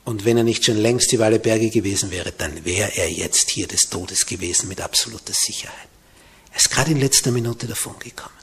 Und 0.05 0.27
wenn 0.27 0.37
er 0.37 0.45
nicht 0.45 0.67
schon 0.67 0.77
längst 0.77 1.11
über 1.15 1.25
alle 1.25 1.39
Berge 1.39 1.71
gewesen 1.71 2.11
wäre, 2.11 2.33
dann 2.33 2.67
wäre 2.67 2.95
er 2.95 3.11
jetzt 3.11 3.49
hier 3.49 3.67
des 3.67 3.89
Todes 3.89 4.27
gewesen 4.27 4.69
mit 4.69 4.83
absoluter 4.83 5.33
Sicherheit. 5.33 5.89
Er 6.51 6.57
ist 6.59 6.71
gerade 6.71 6.91
in 6.91 7.01
letzter 7.01 7.31
Minute 7.31 7.67
davon 7.67 7.99
gekommen. 7.99 8.35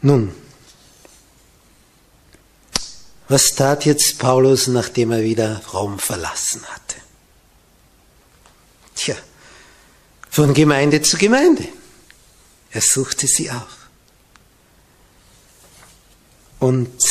Nun, 0.00 0.34
was 3.28 3.54
tat 3.54 3.84
jetzt 3.84 4.18
Paulus, 4.18 4.66
nachdem 4.66 5.10
er 5.10 5.22
wieder 5.22 5.60
Rom 5.74 5.98
verlassen 5.98 6.62
hatte? 6.64 6.96
Tja, 8.94 9.16
von 10.30 10.54
Gemeinde 10.54 11.02
zu 11.02 11.18
Gemeinde. 11.18 11.68
Er 12.76 12.82
suchte 12.82 13.26
sie 13.26 13.50
auf. 13.50 13.88
Und 16.58 17.02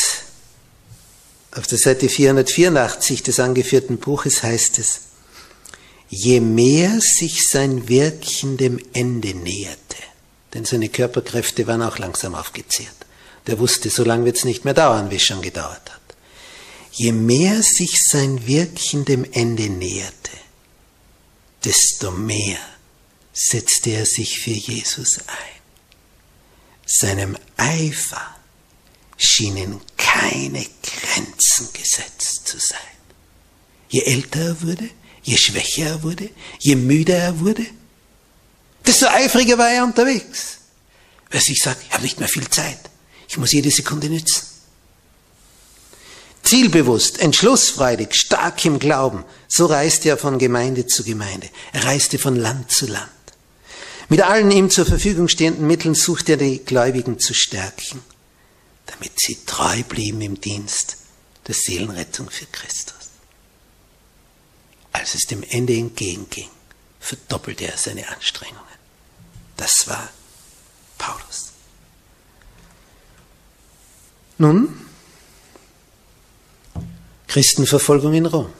auf 1.50 1.66
der 1.66 1.78
Seite 1.78 2.08
484 2.08 3.24
des 3.24 3.40
angeführten 3.40 3.98
Buches 3.98 4.44
heißt 4.44 4.78
es, 4.78 5.00
je 6.08 6.38
mehr 6.38 7.00
sich 7.00 7.48
sein 7.48 7.88
Wirken 7.88 8.56
dem 8.56 8.78
Ende 8.92 9.34
näherte, 9.34 9.96
denn 10.54 10.64
seine 10.64 10.88
Körperkräfte 10.88 11.66
waren 11.66 11.82
auch 11.82 11.98
langsam 11.98 12.36
aufgezehrt. 12.36 12.94
Der 13.48 13.58
wusste, 13.58 13.90
so 13.90 14.04
lange 14.04 14.24
wird 14.24 14.36
es 14.36 14.44
nicht 14.44 14.64
mehr 14.64 14.74
dauern, 14.74 15.10
wie 15.10 15.16
es 15.16 15.24
schon 15.24 15.42
gedauert 15.42 15.90
hat. 15.90 16.16
Je 16.92 17.10
mehr 17.10 17.60
sich 17.64 18.08
sein 18.08 18.46
Wirken 18.46 19.04
dem 19.04 19.24
Ende 19.32 19.68
näherte, 19.68 20.30
desto 21.64 22.12
mehr 22.12 22.60
setzte 23.32 23.90
er 23.90 24.06
sich 24.06 24.38
für 24.38 24.52
Jesus 24.52 25.18
ein. 25.26 25.55
Seinem 26.86 27.36
Eifer 27.56 28.36
schienen 29.16 29.80
keine 29.96 30.64
Grenzen 30.82 31.68
gesetzt 31.72 32.46
zu 32.46 32.58
sein. 32.58 32.78
Je 33.88 34.02
älter 34.02 34.40
er 34.40 34.62
wurde, 34.62 34.88
je 35.22 35.36
schwächer 35.36 35.86
er 35.86 36.02
wurde, 36.02 36.30
je 36.60 36.76
müder 36.76 37.16
er 37.16 37.40
wurde, 37.40 37.66
desto 38.86 39.06
eifriger 39.06 39.58
war 39.58 39.70
er 39.70 39.84
unterwegs. 39.84 40.58
Weil 41.30 41.40
sich 41.40 41.60
sagt, 41.60 41.82
ich 41.82 41.92
habe 41.92 42.04
nicht 42.04 42.20
mehr 42.20 42.28
viel 42.28 42.48
Zeit, 42.48 42.78
ich 43.28 43.36
muss 43.36 43.52
jede 43.52 43.70
Sekunde 43.70 44.08
nützen. 44.08 44.46
Zielbewusst, 46.44 47.18
entschlussfreudig, 47.18 48.14
stark 48.14 48.64
im 48.64 48.78
Glauben, 48.78 49.24
so 49.48 49.66
reiste 49.66 50.10
er 50.10 50.16
von 50.16 50.38
Gemeinde 50.38 50.86
zu 50.86 51.02
Gemeinde. 51.02 51.48
Er 51.72 51.84
reiste 51.84 52.20
von 52.20 52.36
Land 52.36 52.70
zu 52.70 52.86
Land. 52.86 53.10
Mit 54.08 54.22
allen 54.22 54.50
ihm 54.50 54.70
zur 54.70 54.86
Verfügung 54.86 55.28
stehenden 55.28 55.66
Mitteln 55.66 55.94
sucht 55.94 56.28
er 56.28 56.36
die 56.36 56.58
Gläubigen 56.64 57.18
zu 57.18 57.34
stärken, 57.34 58.02
damit 58.86 59.12
sie 59.18 59.38
treu 59.44 59.82
blieben 59.82 60.20
im 60.20 60.40
Dienst 60.40 60.98
der 61.46 61.54
Seelenrettung 61.54 62.30
für 62.30 62.46
Christus. 62.46 63.10
Als 64.92 65.14
es 65.14 65.26
dem 65.26 65.42
Ende 65.42 65.74
entgegenging, 65.74 66.48
verdoppelte 67.00 67.66
er 67.66 67.76
seine 67.76 68.08
Anstrengungen. 68.08 68.62
Das 69.56 69.86
war 69.88 70.08
Paulus. 70.98 71.52
Nun, 74.38 74.86
Christenverfolgung 77.26 78.14
in 78.14 78.26
Rom, 78.26 78.52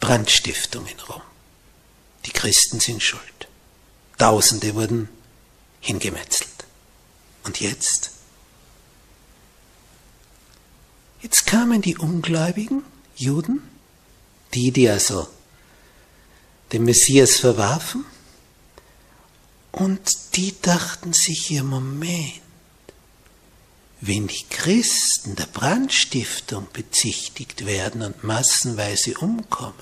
Brandstiftung 0.00 0.86
in 0.86 0.98
Rom. 1.00 1.22
Die 2.24 2.32
Christen 2.32 2.80
sind 2.80 3.02
schuld. 3.02 3.35
Tausende 4.18 4.74
wurden 4.74 5.08
hingemetzelt. 5.80 6.48
Und 7.44 7.60
jetzt? 7.60 8.10
Jetzt 11.22 11.46
kamen 11.46 11.82
die 11.82 11.96
ungläubigen 11.96 12.82
Juden, 13.16 13.62
die, 14.54 14.70
die 14.70 14.88
also 14.88 15.28
den 16.72 16.84
Messias 16.84 17.36
verwarfen, 17.36 18.04
und 19.72 20.36
die 20.36 20.58
dachten 20.62 21.12
sich 21.12 21.50
ihr 21.50 21.62
Moment, 21.62 22.40
wenn 24.00 24.26
die 24.26 24.44
Christen 24.48 25.36
der 25.36 25.46
Brandstiftung 25.46 26.66
bezichtigt 26.72 27.66
werden 27.66 28.02
und 28.02 28.24
massenweise 28.24 29.18
umkommen, 29.18 29.74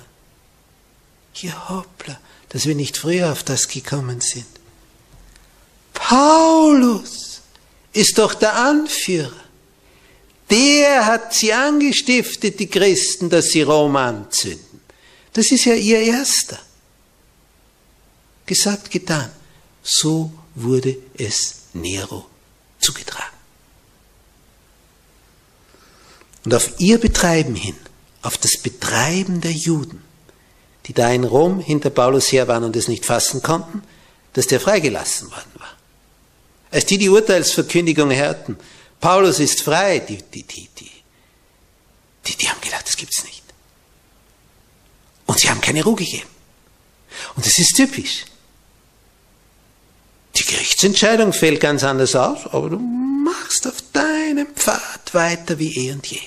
ja 1.34 1.68
hoppla, 1.68 2.18
dass 2.54 2.66
wir 2.66 2.76
nicht 2.76 2.96
früher 2.96 3.32
auf 3.32 3.42
das 3.42 3.66
gekommen 3.66 4.20
sind. 4.20 4.46
Paulus 5.92 7.40
ist 7.92 8.16
doch 8.16 8.32
der 8.32 8.54
Anführer. 8.54 9.42
Der 10.48 11.04
hat 11.04 11.34
sie 11.34 11.52
angestiftet, 11.52 12.60
die 12.60 12.68
Christen, 12.68 13.28
dass 13.28 13.46
sie 13.46 13.62
Rom 13.62 13.96
anzünden. 13.96 14.80
Das 15.32 15.50
ist 15.50 15.64
ja 15.64 15.74
ihr 15.74 15.98
erster. 15.98 16.60
Gesagt, 18.46 18.88
getan. 18.88 19.32
So 19.82 20.32
wurde 20.54 20.96
es 21.18 21.56
Nero 21.72 22.24
zugetragen. 22.78 23.36
Und 26.44 26.54
auf 26.54 26.70
ihr 26.78 26.98
Betreiben 26.98 27.56
hin, 27.56 27.76
auf 28.22 28.38
das 28.38 28.58
Betreiben 28.58 29.40
der 29.40 29.50
Juden, 29.50 30.04
die 30.86 30.92
da 30.92 31.10
in 31.10 31.24
Rom 31.24 31.60
hinter 31.60 31.90
Paulus 31.90 32.30
her 32.32 32.48
waren 32.48 32.64
und 32.64 32.76
es 32.76 32.88
nicht 32.88 33.06
fassen 33.06 33.42
konnten, 33.42 33.82
dass 34.34 34.46
der 34.46 34.60
freigelassen 34.60 35.30
worden 35.30 35.52
war. 35.58 35.72
Als 36.70 36.86
die 36.86 36.98
die 36.98 37.08
Urteilsverkündigung 37.08 38.10
hörten, 38.10 38.58
Paulus 39.00 39.38
ist 39.38 39.62
frei, 39.62 40.00
die, 40.00 40.18
die, 40.18 40.42
die, 40.42 40.68
die, 40.78 40.90
die, 42.26 42.36
die 42.36 42.48
haben 42.48 42.60
gedacht, 42.60 42.86
das 42.86 42.96
gibt's 42.96 43.24
nicht. 43.24 43.42
Und 45.26 45.38
sie 45.38 45.48
haben 45.48 45.60
keine 45.60 45.84
Ruhe 45.84 45.96
gegeben. 45.96 46.28
Und 47.36 47.46
das 47.46 47.58
ist 47.58 47.76
typisch. 47.76 48.24
Die 50.36 50.44
Gerichtsentscheidung 50.44 51.32
fällt 51.32 51.60
ganz 51.60 51.84
anders 51.84 52.16
aus, 52.16 52.46
aber 52.46 52.70
du 52.70 52.78
machst 52.78 53.66
auf 53.66 53.76
deinem 53.92 54.48
Pfad 54.48 55.14
weiter 55.14 55.58
wie 55.58 55.76
eh 55.76 55.92
und 55.92 56.06
je. 56.06 56.20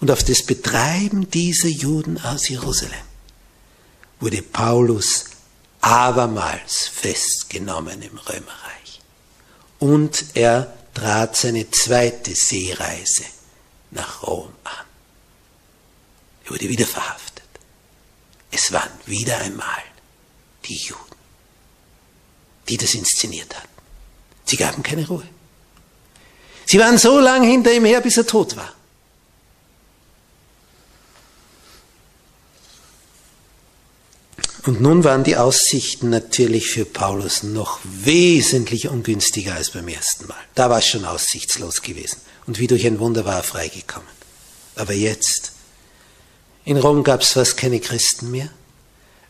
Und 0.00 0.10
auf 0.10 0.22
das 0.22 0.44
Betreiben 0.44 1.28
dieser 1.30 1.68
Juden 1.68 2.18
aus 2.20 2.48
Jerusalem 2.48 2.94
wurde 4.20 4.42
Paulus 4.42 5.24
abermals 5.80 6.88
festgenommen 6.88 8.02
im 8.02 8.18
Römerreich. 8.18 9.00
Und 9.78 10.24
er 10.34 10.74
trat 10.94 11.36
seine 11.36 11.70
zweite 11.70 12.34
Seereise 12.34 13.24
nach 13.90 14.22
Rom 14.22 14.52
an. 14.64 14.86
Er 16.44 16.50
wurde 16.50 16.68
wieder 16.68 16.86
verhaftet. 16.86 17.44
Es 18.50 18.72
waren 18.72 18.90
wieder 19.04 19.38
einmal 19.38 19.82
die 20.64 20.76
Juden, 20.76 21.02
die 22.68 22.76
das 22.76 22.94
inszeniert 22.94 23.54
hatten. 23.54 23.68
Sie 24.44 24.56
gaben 24.56 24.82
keine 24.82 25.06
Ruhe. 25.06 25.26
Sie 26.64 26.78
waren 26.78 26.98
so 26.98 27.20
lange 27.20 27.46
hinter 27.46 27.72
ihm 27.72 27.84
her, 27.84 28.00
bis 28.00 28.16
er 28.16 28.26
tot 28.26 28.56
war. 28.56 28.72
Und 34.64 34.80
nun 34.80 35.04
waren 35.04 35.22
die 35.22 35.36
Aussichten 35.36 36.10
natürlich 36.10 36.70
für 36.70 36.84
Paulus 36.84 37.42
noch 37.42 37.78
wesentlich 37.84 38.88
ungünstiger 38.88 39.54
als 39.54 39.70
beim 39.70 39.88
ersten 39.88 40.26
Mal. 40.26 40.36
Da 40.54 40.70
war 40.70 40.78
es 40.78 40.86
schon 40.86 41.04
aussichtslos 41.04 41.82
gewesen. 41.82 42.20
Und 42.46 42.58
wie 42.58 42.66
durch 42.66 42.86
ein 42.86 42.98
Wunder 42.98 43.24
war 43.24 43.36
er 43.36 43.42
freigekommen. 43.42 44.08
Aber 44.74 44.92
jetzt, 44.92 45.52
in 46.64 46.76
Rom 46.76 47.04
gab 47.04 47.22
es 47.22 47.32
fast 47.32 47.56
keine 47.56 47.80
Christen 47.80 48.30
mehr. 48.30 48.50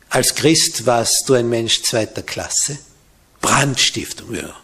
Als 0.08 0.34
Christ 0.34 0.86
warst 0.86 1.24
du 1.26 1.34
ein 1.34 1.48
Mensch 1.48 1.82
zweiter 1.82 2.22
Klasse. 2.22 2.78
Brandstiftung, 3.40 4.34
ja, 4.34 4.54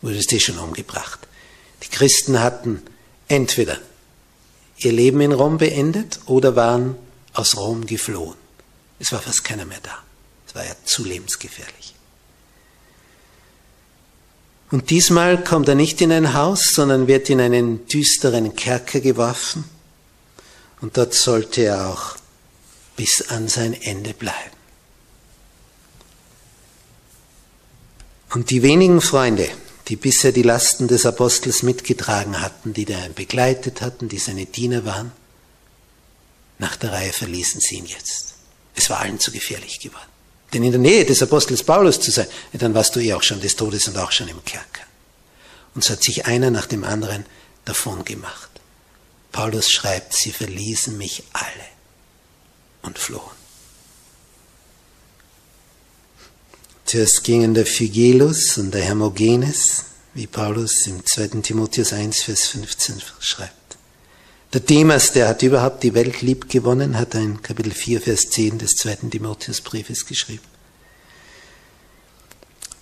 wurdest 0.00 0.32
du 0.32 0.40
schon 0.40 0.58
umgebracht. 0.58 1.20
Die 1.82 1.88
Christen 1.88 2.40
hatten 2.40 2.82
entweder 3.28 3.78
ihr 4.78 4.92
Leben 4.92 5.20
in 5.20 5.32
Rom 5.32 5.58
beendet 5.58 6.20
oder 6.26 6.56
waren 6.56 6.96
aus 7.34 7.56
Rom 7.56 7.86
geflohen. 7.86 8.39
Es 9.00 9.10
war 9.10 9.20
fast 9.20 9.42
keiner 9.42 9.64
mehr 9.64 9.80
da. 9.82 9.98
Es 10.46 10.54
war 10.54 10.64
ja 10.64 10.76
zu 10.84 11.04
lebensgefährlich. 11.04 11.94
Und 14.70 14.90
diesmal 14.90 15.42
kommt 15.42 15.68
er 15.68 15.74
nicht 15.74 16.00
in 16.00 16.12
ein 16.12 16.34
Haus, 16.34 16.72
sondern 16.72 17.08
wird 17.08 17.28
in 17.28 17.40
einen 17.40 17.86
düsteren 17.88 18.54
Kerker 18.54 19.00
geworfen. 19.00 19.64
Und 20.80 20.96
dort 20.96 21.14
sollte 21.14 21.62
er 21.62 21.88
auch 21.88 22.16
bis 22.96 23.30
an 23.30 23.48
sein 23.48 23.74
Ende 23.74 24.14
bleiben. 24.14 24.56
Und 28.32 28.50
die 28.50 28.62
wenigen 28.62 29.00
Freunde, 29.00 29.48
die 29.88 29.96
bisher 29.96 30.30
die 30.30 30.42
Lasten 30.42 30.86
des 30.86 31.04
Apostels 31.04 31.64
mitgetragen 31.64 32.40
hatten, 32.40 32.72
die 32.72 32.86
er 32.86 33.08
begleitet 33.08 33.80
hatten, 33.80 34.08
die 34.08 34.18
seine 34.18 34.46
Diener 34.46 34.84
waren, 34.84 35.10
nach 36.58 36.76
der 36.76 36.92
Reihe 36.92 37.12
verließen 37.12 37.60
sie 37.60 37.76
ihn 37.76 37.86
jetzt. 37.86 38.29
Es 38.74 38.90
war 38.90 39.00
allen 39.00 39.18
zu 39.18 39.32
gefährlich 39.32 39.80
geworden. 39.80 40.10
Denn 40.52 40.64
in 40.64 40.72
der 40.72 40.80
Nähe 40.80 41.04
des 41.04 41.22
Apostels 41.22 41.62
Paulus 41.62 42.00
zu 42.00 42.10
sein, 42.10 42.26
dann 42.52 42.74
warst 42.74 42.96
du 42.96 43.00
eh 43.00 43.14
auch 43.14 43.22
schon 43.22 43.40
des 43.40 43.56
Todes 43.56 43.86
und 43.88 43.96
auch 43.96 44.10
schon 44.10 44.28
im 44.28 44.44
Kerker. 44.44 44.82
Und 45.74 45.84
so 45.84 45.92
hat 45.92 46.02
sich 46.02 46.26
einer 46.26 46.50
nach 46.50 46.66
dem 46.66 46.84
anderen 46.84 47.24
davon 47.64 48.04
gemacht. 48.04 48.50
Paulus 49.30 49.70
schreibt, 49.70 50.12
sie 50.12 50.32
verließen 50.32 50.98
mich 50.98 51.22
alle 51.32 51.44
und 52.82 52.98
flohen. 52.98 53.40
Zuerst 56.84 57.22
gingen 57.22 57.54
der 57.54 57.66
Phygelus 57.66 58.58
und 58.58 58.74
der 58.74 58.82
Hermogenes, 58.82 59.84
wie 60.14 60.26
Paulus 60.26 60.88
im 60.88 61.06
2. 61.06 61.40
Timotheus 61.40 61.92
1, 61.92 62.22
Vers 62.22 62.48
15 62.48 63.00
schreibt. 63.20 63.59
Der 64.52 64.60
Demas, 64.60 65.12
der 65.12 65.28
hat 65.28 65.42
überhaupt 65.42 65.84
die 65.84 65.94
Welt 65.94 66.22
lieb 66.22 66.48
gewonnen, 66.48 66.98
hat 66.98 67.14
ein 67.14 67.40
Kapitel 67.40 67.72
4, 67.72 68.00
Vers 68.00 68.30
10 68.30 68.58
des 68.58 68.72
2. 68.72 69.08
Timotheusbriefes 69.10 70.06
geschrieben. 70.06 70.44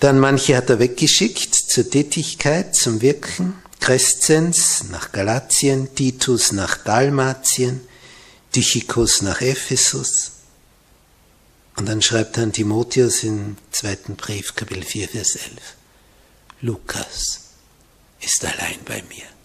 Dann 0.00 0.18
manche 0.18 0.56
hat 0.56 0.70
er 0.70 0.78
weggeschickt 0.78 1.54
zur 1.54 1.90
Tätigkeit, 1.90 2.74
zum 2.74 3.02
Wirken. 3.02 3.54
Crescens 3.80 4.84
nach 4.90 5.12
Galatien, 5.12 5.94
Titus 5.94 6.52
nach 6.52 6.78
Dalmatien, 6.78 7.80
Tychicus 8.52 9.22
nach 9.22 9.40
Ephesus. 9.40 10.32
Und 11.76 11.86
dann 11.86 12.02
schreibt 12.02 12.38
er 12.38 12.44
an 12.44 12.52
Timotheus 12.52 13.22
im 13.22 13.56
zweiten 13.70 14.16
Brief, 14.16 14.54
Kapitel 14.54 14.84
4, 14.84 15.08
Vers 15.10 15.36
11. 15.36 15.46
Lukas 16.62 17.40
ist 18.20 18.44
allein 18.44 18.78
bei 18.84 19.02
mir. 19.08 19.37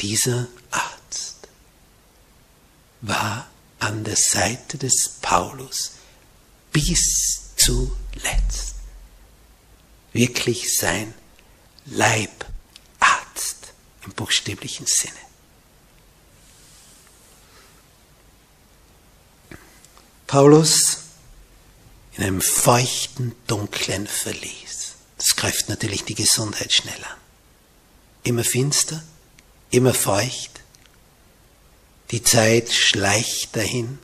Dieser 0.00 0.46
Arzt 0.70 1.48
war 3.00 3.48
an 3.78 4.04
der 4.04 4.16
Seite 4.16 4.78
des 4.78 5.08
Paulus 5.20 5.92
bis 6.72 7.54
zuletzt. 7.56 8.74
Wirklich 10.12 10.76
sein 10.76 11.14
Leibarzt 11.86 12.46
im 14.04 14.12
buchstäblichen 14.12 14.86
Sinne. 14.86 15.14
Paulus 20.26 20.98
in 22.12 22.24
einem 22.24 22.40
feuchten, 22.42 23.34
dunklen 23.46 24.06
Verlies. 24.06 24.94
Das 25.16 25.36
greift 25.36 25.68
natürlich 25.68 26.04
die 26.04 26.14
Gesundheit 26.14 26.72
schnell 26.72 27.02
an. 27.04 27.16
Immer 28.24 28.44
finster, 28.44 29.02
immer 29.70 29.94
feucht. 29.94 30.60
Die 32.10 32.22
Zeit 32.22 32.72
schleicht 32.72 33.56
dahin. 33.56 33.98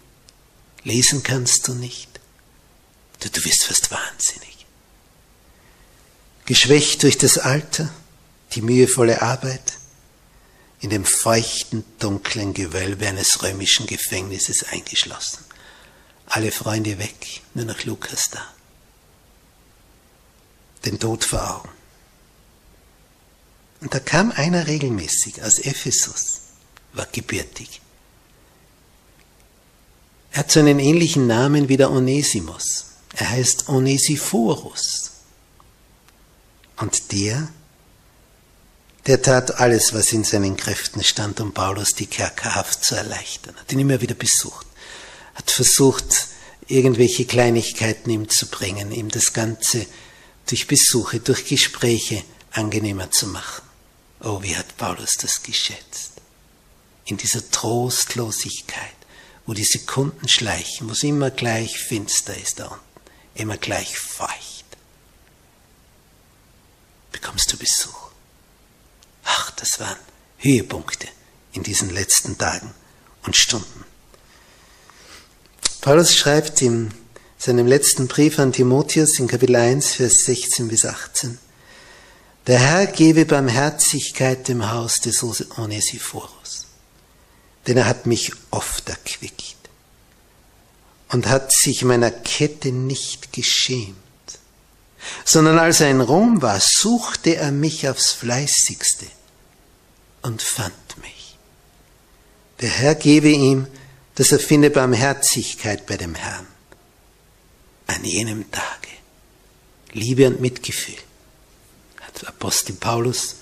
Lesen 0.83 1.23
kannst 1.23 1.69
du 1.69 1.75
nicht. 1.75 2.09
Du, 3.21 3.31
du 3.31 3.45
wirst 3.45 3.65
fast 3.65 3.91
wahnsinnig. 3.91 4.67
Geschwächt 6.45 7.03
durch 7.03 7.17
das 7.17 7.39
Alter, 7.39 7.89
die 8.53 8.61
mühevolle 8.61 9.23
Arbeit, 9.23 9.79
in 10.81 10.91
dem 10.91 11.07
feuchten, 11.07 11.83
dunklen 11.99 12.53
Gewölbe 12.53 13.09
eines 13.09 13.43
römischen 13.43 13.87
Gefängnisses 13.87 14.65
eingeschlossen. 14.65 15.43
Alle 16.27 16.53
Freunde 16.53 16.99
weg, 16.99 17.41
nur 17.55 17.65
noch 17.65 17.85
Lukas 17.85 18.29
da. 18.31 18.47
Den 20.85 20.99
Tod 20.99 21.25
vor 21.25 21.57
Augen. 21.57 21.71
Und 23.85 23.93
da 23.93 24.01
kam 24.01 24.33
einer 24.33 24.67
regelmäßig 24.67 25.43
aus 25.43 25.59
Ephesus, 25.59 26.41
war 26.95 27.07
gebürtig. 27.13 27.83
Er 30.33 30.39
hat 30.39 30.51
so 30.51 30.61
einen 30.61 30.79
ähnlichen 30.79 31.27
Namen 31.27 31.69
wie 31.69 31.77
der 31.77 31.91
Onesimus. 31.91 32.87
Er 33.15 33.29
heißt 33.29 33.69
Onesiphorus. 33.69 35.11
Und 36.79 37.13
der, 37.13 37.47
der 39.07 39.21
tat 39.21 39.61
alles, 39.61 39.93
was 39.93 40.15
in 40.15 40.25
seinen 40.25 40.57
Kräften 40.57 41.05
stand, 41.05 41.39
um 41.41 41.53
Paulus 41.53 41.91
die 41.91 42.07
Kerkerhaft 42.07 42.83
zu 42.83 42.95
erleichtern. 42.95 43.55
Hat 43.55 43.71
ihn 43.71 43.81
immer 43.81 44.01
wieder 44.01 44.15
besucht. 44.15 44.67
Hat 45.35 45.51
versucht, 45.51 46.29
irgendwelche 46.69 47.27
Kleinigkeiten 47.27 48.09
ihm 48.09 48.31
zu 48.31 48.47
bringen, 48.47 48.93
ihm 48.93 49.11
das 49.11 49.35
Ganze 49.35 49.85
durch 50.49 50.67
Besuche, 50.69 51.21
durch 51.21 51.45
Gespräche 51.45 52.25
angenehmer 52.51 53.11
zu 53.11 53.27
machen. 53.27 53.64
Oh, 54.25 54.43
wie 54.43 54.57
hat 54.57 54.79
Paulus 54.79 55.15
das 55.21 55.43
geschätzt? 55.43 56.13
In 57.05 57.19
dieser 57.19 57.51
Trostlosigkeit, 57.51 58.97
wo 59.45 59.53
die 59.53 59.65
Sekunden 59.65 60.29
schleichen, 60.29 60.89
wo 60.89 60.93
es 60.93 61.03
immer 61.03 61.31
gleich 61.31 61.79
finster 61.79 62.35
ist 62.35 62.59
da 62.59 62.69
unten, 62.69 62.83
immer 63.35 63.59
gleich 63.59 63.99
feucht, 63.99 64.65
bekommst 67.13 67.53
du 67.53 67.59
Besuch. 67.59 68.11
Ach, 69.25 69.51
das 69.53 69.79
waren 69.79 69.99
Höhepunkte 70.39 71.07
in 71.53 71.63
diesen 71.63 71.91
letzten 71.91 72.39
Tagen 72.39 72.73
und 73.25 73.37
Stunden. 73.37 73.85
Paulus 75.83 76.15
schreibt 76.15 76.63
in 76.63 76.95
seinem 77.37 77.67
letzten 77.67 78.09
Brief 78.09 78.39
an 78.39 78.55
Timotheus 78.55 79.19
in 79.19 79.29
Kapitel 79.29 79.57
1, 79.57 79.97
Vers 79.97 80.25
16 80.25 80.69
bis 80.69 80.87
18, 80.87 81.39
der 82.47 82.59
Herr 82.59 82.87
gebe 82.87 83.25
Barmherzigkeit 83.25 84.49
dem 84.49 84.71
Haus 84.71 85.01
des 85.01 85.23
Onesiphorus, 85.59 86.67
denn 87.67 87.77
er 87.79 87.87
hat 87.87 88.07
mich 88.07 88.33
oft 88.51 88.89
erquickt 88.89 89.57
und 91.09 91.27
hat 91.27 91.53
sich 91.53 91.85
meiner 91.85 92.11
Kette 92.11 92.71
nicht 92.71 93.33
geschämt, 93.33 93.97
sondern 95.25 95.59
als 95.59 95.81
er 95.81 95.91
in 95.91 96.01
Rom 96.01 96.43
war, 96.43 96.61
suchte 96.61 97.37
er 97.37 97.51
mich 97.51 97.89
aufs 97.89 98.13
fleißigste 98.13 99.07
und 100.23 100.43
fand 100.43 100.99
mich. 101.01 101.39
Der 102.61 102.71
Herr 102.71 102.95
gebe 102.95 103.29
ihm, 103.29 103.67
dass 104.17 104.33
er 104.33 104.39
finde 104.39 104.71
Barmherzigkeit 104.71 105.87
bei 105.87 105.97
dem 105.97 106.15
Herrn 106.15 106.47
an 107.87 108.05
jenem 108.05 108.51
Tage. 108.51 108.89
Liebe 109.93 110.27
und 110.27 110.41
Mitgefühl 110.41 110.97
Apostel 112.27 112.75
Paulus 112.75 113.37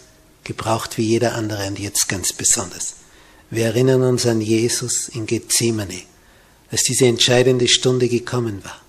gebraucht 0.45 0.99
wie 0.99 1.03
jeder 1.03 1.35
andere 1.35 1.67
und 1.67 1.79
jetzt 1.79 2.09
ganz 2.09 2.33
besonders. 2.33 2.95
Wir 3.51 3.67
erinnern 3.67 4.03
uns 4.03 4.27
an 4.27 4.41
Jesus 4.41 5.09
in 5.09 5.27
Gethsemane, 5.27 6.03
als 6.71 6.85
diese 6.85 7.07
entscheidende 7.07 7.69
Stunde 7.69 8.09
gekommen 8.09 8.65
war. 8.65 8.81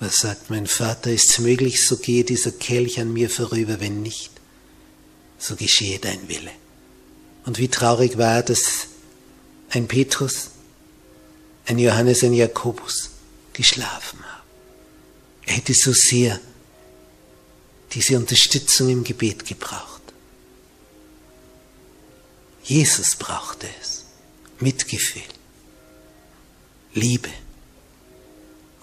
Was 0.00 0.18
sagt 0.18 0.50
mein 0.50 0.66
Vater, 0.66 1.12
ist 1.12 1.30
es 1.30 1.38
möglich, 1.38 1.86
so 1.86 1.96
gehe 1.96 2.24
dieser 2.24 2.50
Kelch 2.50 3.00
an 3.00 3.12
mir 3.12 3.30
vorüber, 3.30 3.80
wenn 3.80 4.02
nicht, 4.02 4.32
so 5.38 5.56
geschehe 5.56 5.98
dein 5.98 6.28
Wille. 6.28 6.50
Und 7.46 7.58
wie 7.58 7.68
traurig 7.68 8.18
war, 8.18 8.42
dass 8.42 8.88
ein 9.70 9.88
Petrus, 9.88 10.50
ein 11.66 11.78
Johannes, 11.78 12.22
ein 12.22 12.34
Jakobus 12.34 13.10
geschlafen 13.52 14.18
haben. 14.20 14.42
Er 15.46 15.54
hätte 15.54 15.74
so 15.74 15.92
sehr 15.92 16.40
diese 17.92 18.16
Unterstützung 18.16 18.88
im 18.88 19.04
Gebet 19.04 19.44
gebraucht. 19.46 20.02
Jesus 22.64 23.16
brauchte 23.16 23.66
es. 23.80 24.04
Mitgefühl, 24.60 25.22
Liebe. 26.94 27.30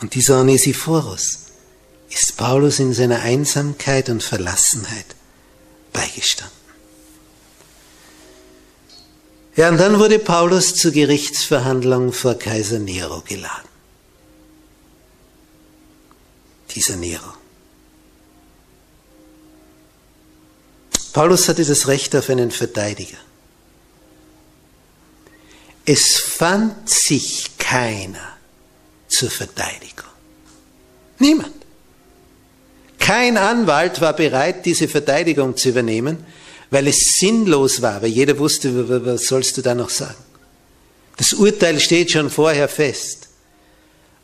Und 0.01 0.13
dieser 0.13 0.41
Onesiphorus 0.41 1.45
ist 2.09 2.35
Paulus 2.35 2.79
in 2.79 2.93
seiner 2.93 3.21
Einsamkeit 3.21 4.09
und 4.09 4.21
Verlassenheit 4.21 5.15
beigestanden. 5.93 6.57
Ja, 9.55 9.69
und 9.69 9.77
dann 9.77 9.99
wurde 9.99 10.19
Paulus 10.19 10.75
zur 10.75 10.91
Gerichtsverhandlung 10.91 12.13
vor 12.13 12.35
Kaiser 12.35 12.79
Nero 12.79 13.21
geladen. 13.21 13.69
Dieser 16.75 16.95
Nero. 16.97 17.38
Paulus 21.13 21.47
hatte 21.47 21.65
das 21.65 21.87
Recht 21.87 22.15
auf 22.15 22.29
einen 22.29 22.51
Verteidiger. 22.51 23.17
Es 25.85 26.17
fand 26.17 26.89
sich 26.89 27.57
keiner 27.57 28.37
zur 29.07 29.31
Verteidigung. 29.31 30.05
Niemand. 31.17 31.53
Kein 32.99 33.37
Anwalt 33.37 34.01
war 34.01 34.13
bereit, 34.13 34.65
diese 34.65 34.87
Verteidigung 34.87 35.57
zu 35.57 35.69
übernehmen, 35.69 36.23
weil 36.69 36.87
es 36.87 37.15
sinnlos 37.19 37.81
war, 37.81 38.01
weil 38.03 38.09
jeder 38.09 38.37
wusste, 38.37 39.05
was 39.05 39.25
sollst 39.25 39.57
du 39.57 39.61
da 39.61 39.73
noch 39.73 39.89
sagen. 39.89 40.23
Das 41.17 41.33
Urteil 41.33 41.79
steht 41.79 42.11
schon 42.11 42.29
vorher 42.29 42.69
fest. 42.69 43.29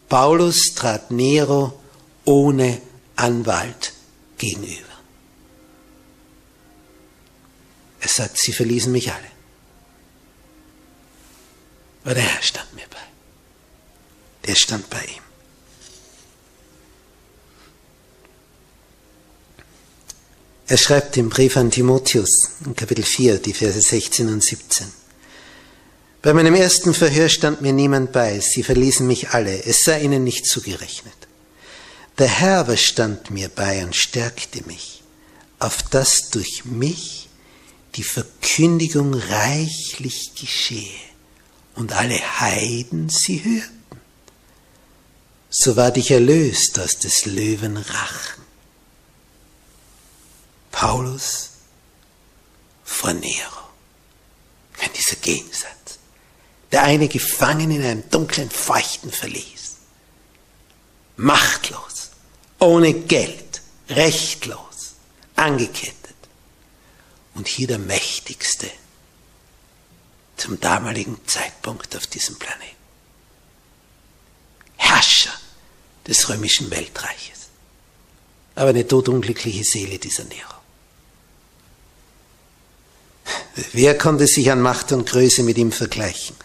Paulus 0.07 0.75
trat 0.75 1.09
Nero 1.09 1.79
ohne 2.25 2.79
Anwalt 3.15 3.93
gegenüber. 4.37 4.84
Er 8.05 8.09
sagt, 8.09 8.37
sie 8.37 8.53
verließen 8.53 8.91
mich 8.91 9.11
alle. 9.11 9.31
Aber 12.03 12.13
der 12.13 12.21
Herr 12.21 12.43
stand 12.43 12.71
mir 12.75 12.85
bei. 12.87 12.99
Der 14.45 14.53
stand 14.53 14.87
bei 14.91 15.03
ihm. 15.03 15.23
Er 20.67 20.77
schreibt 20.77 21.17
im 21.17 21.29
Brief 21.29 21.57
an 21.57 21.71
Timotheus 21.71 22.51
in 22.63 22.75
Kapitel 22.75 23.03
4, 23.03 23.39
die 23.39 23.53
Verse 23.53 23.81
16 23.81 24.27
und 24.27 24.43
17. 24.43 24.85
Bei 26.21 26.31
meinem 26.33 26.53
ersten 26.53 26.93
Verhör 26.93 27.27
stand 27.27 27.61
mir 27.61 27.73
niemand 27.73 28.11
bei, 28.11 28.39
sie 28.39 28.61
verließen 28.61 29.07
mich 29.07 29.29
alle, 29.29 29.65
es 29.65 29.79
sei 29.83 30.01
ihnen 30.01 30.23
nicht 30.23 30.45
zugerechnet. 30.45 31.17
Der 32.19 32.27
Herr 32.27 32.59
aber 32.59 32.77
stand 32.77 33.31
mir 33.31 33.49
bei 33.49 33.83
und 33.83 33.95
stärkte 33.95 34.61
mich, 34.67 35.01
auf 35.57 35.81
dass 35.89 36.29
durch 36.29 36.65
mich 36.65 37.24
die 37.95 38.03
Verkündigung 38.03 39.13
reichlich 39.13 40.35
geschehe 40.35 40.99
und 41.75 41.93
alle 41.93 42.19
Heiden 42.39 43.09
sie 43.09 43.43
hörten. 43.43 44.01
So 45.49 45.75
ward 45.77 45.97
ich 45.97 46.11
erlöst 46.11 46.77
aus 46.79 46.97
des 46.97 47.25
Löwen 47.25 47.77
Rachen. 47.77 48.43
Paulus 50.71 51.51
vor 52.83 53.13
Nero. 53.13 53.69
Wenn 54.79 54.91
dieser 54.93 55.15
Gegensatz. 55.15 55.99
Der 56.71 56.83
eine 56.83 57.07
gefangen 57.07 57.71
in 57.71 57.81
einem 57.81 58.09
dunklen, 58.09 58.49
feuchten 58.49 59.11
Verlies. 59.11 59.77
Machtlos, 61.15 62.09
ohne 62.59 62.93
Geld, 62.93 63.61
rechtlos, 63.87 64.95
angekettet. 65.37 66.04
Und 67.35 67.47
hier 67.47 67.67
der 67.67 67.79
Mächtigste 67.79 68.69
zum 70.37 70.59
damaligen 70.59 71.17
Zeitpunkt 71.27 71.95
auf 71.95 72.07
diesem 72.07 72.37
Planeten. 72.37 72.75
Herrscher 74.77 75.33
des 76.07 76.29
römischen 76.29 76.71
Weltreiches. 76.71 77.47
Aber 78.55 78.69
eine 78.69 78.87
todunglückliche 78.87 79.63
Seele 79.63 79.99
dieser 79.99 80.23
Nero. 80.25 80.53
Wer 83.73 83.97
konnte 83.97 84.27
sich 84.27 84.51
an 84.51 84.61
Macht 84.61 84.91
und 84.91 85.09
Größe 85.09 85.43
mit 85.43 85.57
ihm 85.57 85.71
vergleichen? 85.71 86.35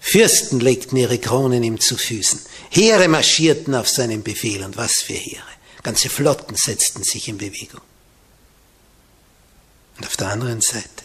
Fürsten 0.00 0.60
legten 0.60 0.96
ihre 0.96 1.18
Kronen 1.18 1.62
ihm 1.62 1.80
zu 1.80 1.96
Füßen. 1.96 2.40
Heere 2.70 3.08
marschierten 3.08 3.74
auf 3.74 3.88
seinen 3.88 4.22
Befehl 4.22 4.64
und 4.64 4.76
was 4.76 4.94
für 4.94 5.14
Heere. 5.14 5.42
Ganze 5.82 6.08
Flotten 6.08 6.56
setzten 6.56 7.04
sich 7.04 7.28
in 7.28 7.38
Bewegung. 7.38 7.80
Und 10.02 10.08
auf 10.08 10.16
der 10.16 10.30
anderen 10.30 10.60
Seite 10.60 11.04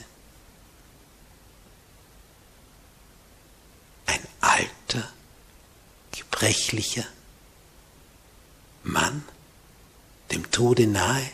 ein 4.07 4.19
alter, 4.41 5.07
gebrechlicher 6.09 7.05
Mann, 8.81 9.23
dem 10.31 10.49
Tode 10.49 10.87
nahe. 10.87 11.29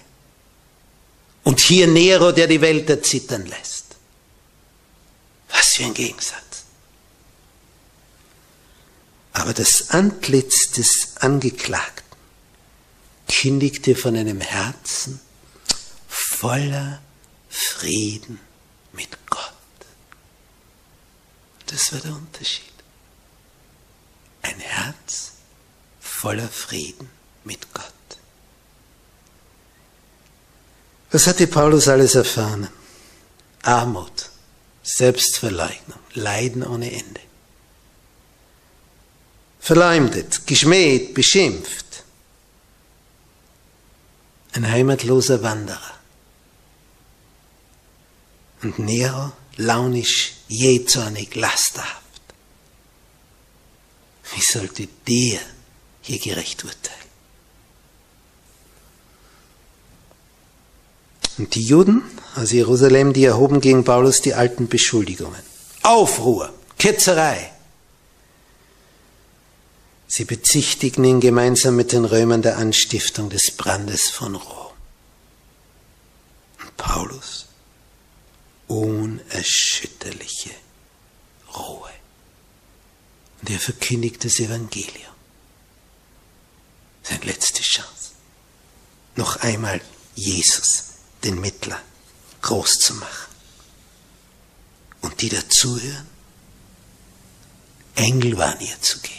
Und 1.45 1.61
hier 1.61 1.87
Nero, 1.87 2.33
der 2.33 2.47
die 2.47 2.59
Welt 2.59 2.89
erzittern 2.89 3.45
lässt. 3.45 3.95
Was 5.47 5.75
für 5.75 5.85
ein 5.85 5.93
Gegensatz. 5.93 6.65
Aber 9.31 9.53
das 9.53 9.89
Antlitz 9.91 10.71
des 10.71 11.15
Angeklagten 11.15 12.17
kündigte 13.29 13.95
von 13.95 14.17
einem 14.17 14.41
Herzen 14.41 15.21
voller 16.09 17.01
Frieden 17.53 18.39
mit 18.93 19.15
Gott. 19.29 19.53
Das 21.67 21.93
war 21.93 21.99
der 21.99 22.15
Unterschied. 22.15 22.73
Ein 24.41 24.59
Herz 24.59 25.33
voller 26.01 26.49
Frieden 26.49 27.09
mit 27.43 27.71
Gott. 27.73 27.85
Was 31.11 31.27
hatte 31.27 31.45
Paulus 31.45 31.87
alles 31.87 32.15
erfahren? 32.15 32.69
Armut, 33.61 34.31
Selbstverleugnung, 34.81 35.99
Leiden 36.13 36.63
ohne 36.65 36.91
Ende. 36.91 37.21
Verleumdet, 39.59 40.47
geschmäht, 40.47 41.13
beschimpft. 41.13 42.03
Ein 44.53 44.69
heimatloser 44.69 45.43
Wanderer. 45.43 46.02
Und 48.63 48.79
Nero 48.79 49.33
launisch, 49.57 50.33
jähzornig, 50.47 51.35
lasterhaft. 51.35 52.01
Wie 54.33 54.41
sollte 54.41 54.87
der 55.07 55.39
hier 56.01 56.19
gerecht 56.19 56.63
urteilen? 56.63 56.99
Und 61.37 61.55
die 61.55 61.63
Juden 61.63 62.03
aus 62.35 62.51
Jerusalem, 62.51 63.13
die 63.13 63.25
erhoben 63.25 63.59
gegen 63.59 63.83
Paulus 63.83 64.21
die 64.21 64.33
alten 64.33 64.67
Beschuldigungen. 64.67 65.41
Aufruhr, 65.81 66.53
Ketzerei. 66.77 67.51
Sie 70.07 70.25
bezichtigen 70.25 71.03
ihn 71.03 71.19
gemeinsam 71.19 71.75
mit 71.75 71.91
den 71.91 72.05
Römern 72.05 72.43
der 72.43 72.57
Anstiftung 72.57 73.29
des 73.29 73.51
Brandes 73.51 74.09
von 74.09 74.35
Rom. 74.35 74.73
Und 76.61 76.77
Paulus, 76.77 77.47
unerschütterliche 78.73 80.51
Ruhe. 81.55 81.91
Und 83.41 83.49
er 83.49 83.59
verkündigt 83.59 84.23
das 84.23 84.39
Evangelium. 84.39 85.13
Seine 87.03 87.25
letzte 87.25 87.61
Chance. 87.61 88.11
Noch 89.15 89.37
einmal 89.37 89.81
Jesus 90.15 90.85
den 91.23 91.39
Mittler 91.39 91.81
groß 92.41 92.79
zu 92.79 92.95
machen. 92.95 93.33
Und 95.01 95.21
die 95.21 95.29
dazuhören, 95.29 96.07
Engel 97.95 98.37
waren 98.37 98.59
ihr 98.61 98.81
zu 98.81 98.99
gehen. 98.99 99.13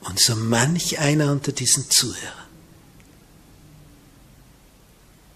Und 0.00 0.20
so 0.20 0.36
manch 0.36 0.98
einer 0.98 1.30
unter 1.32 1.52
diesen 1.52 1.90
Zuhörern 1.90 2.46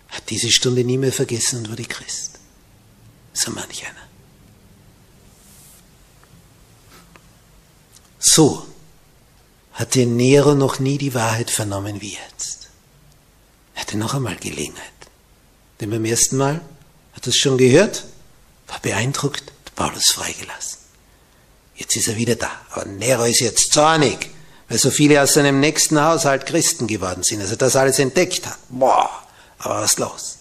hat 0.09 0.31
diese 0.31 0.51
Stunde 0.51 0.85
nie 0.85 0.99
mehr 0.99 1.13
vergessen 1.13 1.59
und 1.59 1.71
wurde 1.71 1.85
Christ. 1.85 2.39
So 3.33 3.51
manch 3.51 3.85
einer. 3.87 4.09
So 8.19 8.67
hatte 9.73 10.07
Nero 10.07 10.55
noch 10.55 10.79
nie 10.79 10.99
die 10.99 11.15
Wahrheit 11.15 11.51
vernommen 11.51 12.01
wie 12.01 12.15
jetzt. 12.15 12.69
Er 13.75 13.83
hatte 13.83 13.97
noch 13.97 14.15
einmal 14.15 14.37
Gelegenheit. 14.37 14.85
Denn 15.81 15.91
beim 15.91 16.05
ersten 16.05 16.37
Mal 16.37 16.61
hat 17.15 17.27
er 17.27 17.31
es 17.31 17.37
schon 17.37 17.59
gehört, 17.59 18.05
war 18.69 18.79
beeindruckt, 18.81 19.53
hat 19.65 19.75
Paulus 19.75 20.11
freigelassen. 20.13 20.79
Jetzt 21.75 21.97
ist 21.97 22.09
er 22.09 22.17
wieder 22.17 22.37
da. 22.37 22.51
Aber 22.71 22.85
Nero 22.85 23.25
ist 23.25 23.41
jetzt 23.41 23.73
zornig, 23.73 24.31
weil 24.69 24.79
so 24.79 24.91
viele 24.91 25.21
aus 25.23 25.35
seinem 25.35 25.59
nächsten 25.59 26.01
Haushalt 26.01 26.47
Christen 26.47 26.87
geworden 26.87 27.23
sind, 27.23 27.41
also 27.41 27.57
das 27.57 27.77
alles 27.77 27.99
entdeckt 27.99 28.47
hat. 28.47 28.59
Boah, 28.69 29.11
Aber 29.59 29.81
was 29.81 29.93
ist 29.93 29.99
los? 29.99 30.39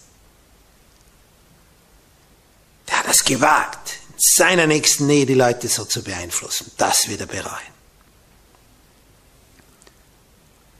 Es 3.12 3.24
gewagt, 3.24 3.98
in 4.08 4.14
seiner 4.16 4.66
nächsten 4.66 5.06
Nähe 5.06 5.26
die 5.26 5.34
Leute 5.34 5.68
so 5.68 5.84
zu 5.84 6.02
beeinflussen. 6.02 6.72
Das 6.78 7.08
wird 7.08 7.20
er 7.20 7.26
bereuen. 7.26 7.74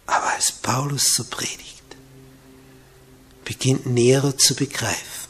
Aber 0.06 0.30
als 0.30 0.50
Paulus 0.50 1.12
so 1.14 1.24
predigt, 1.24 1.82
beginnt 3.44 3.84
Nero 3.84 4.32
zu 4.32 4.54
begreifen, 4.54 5.28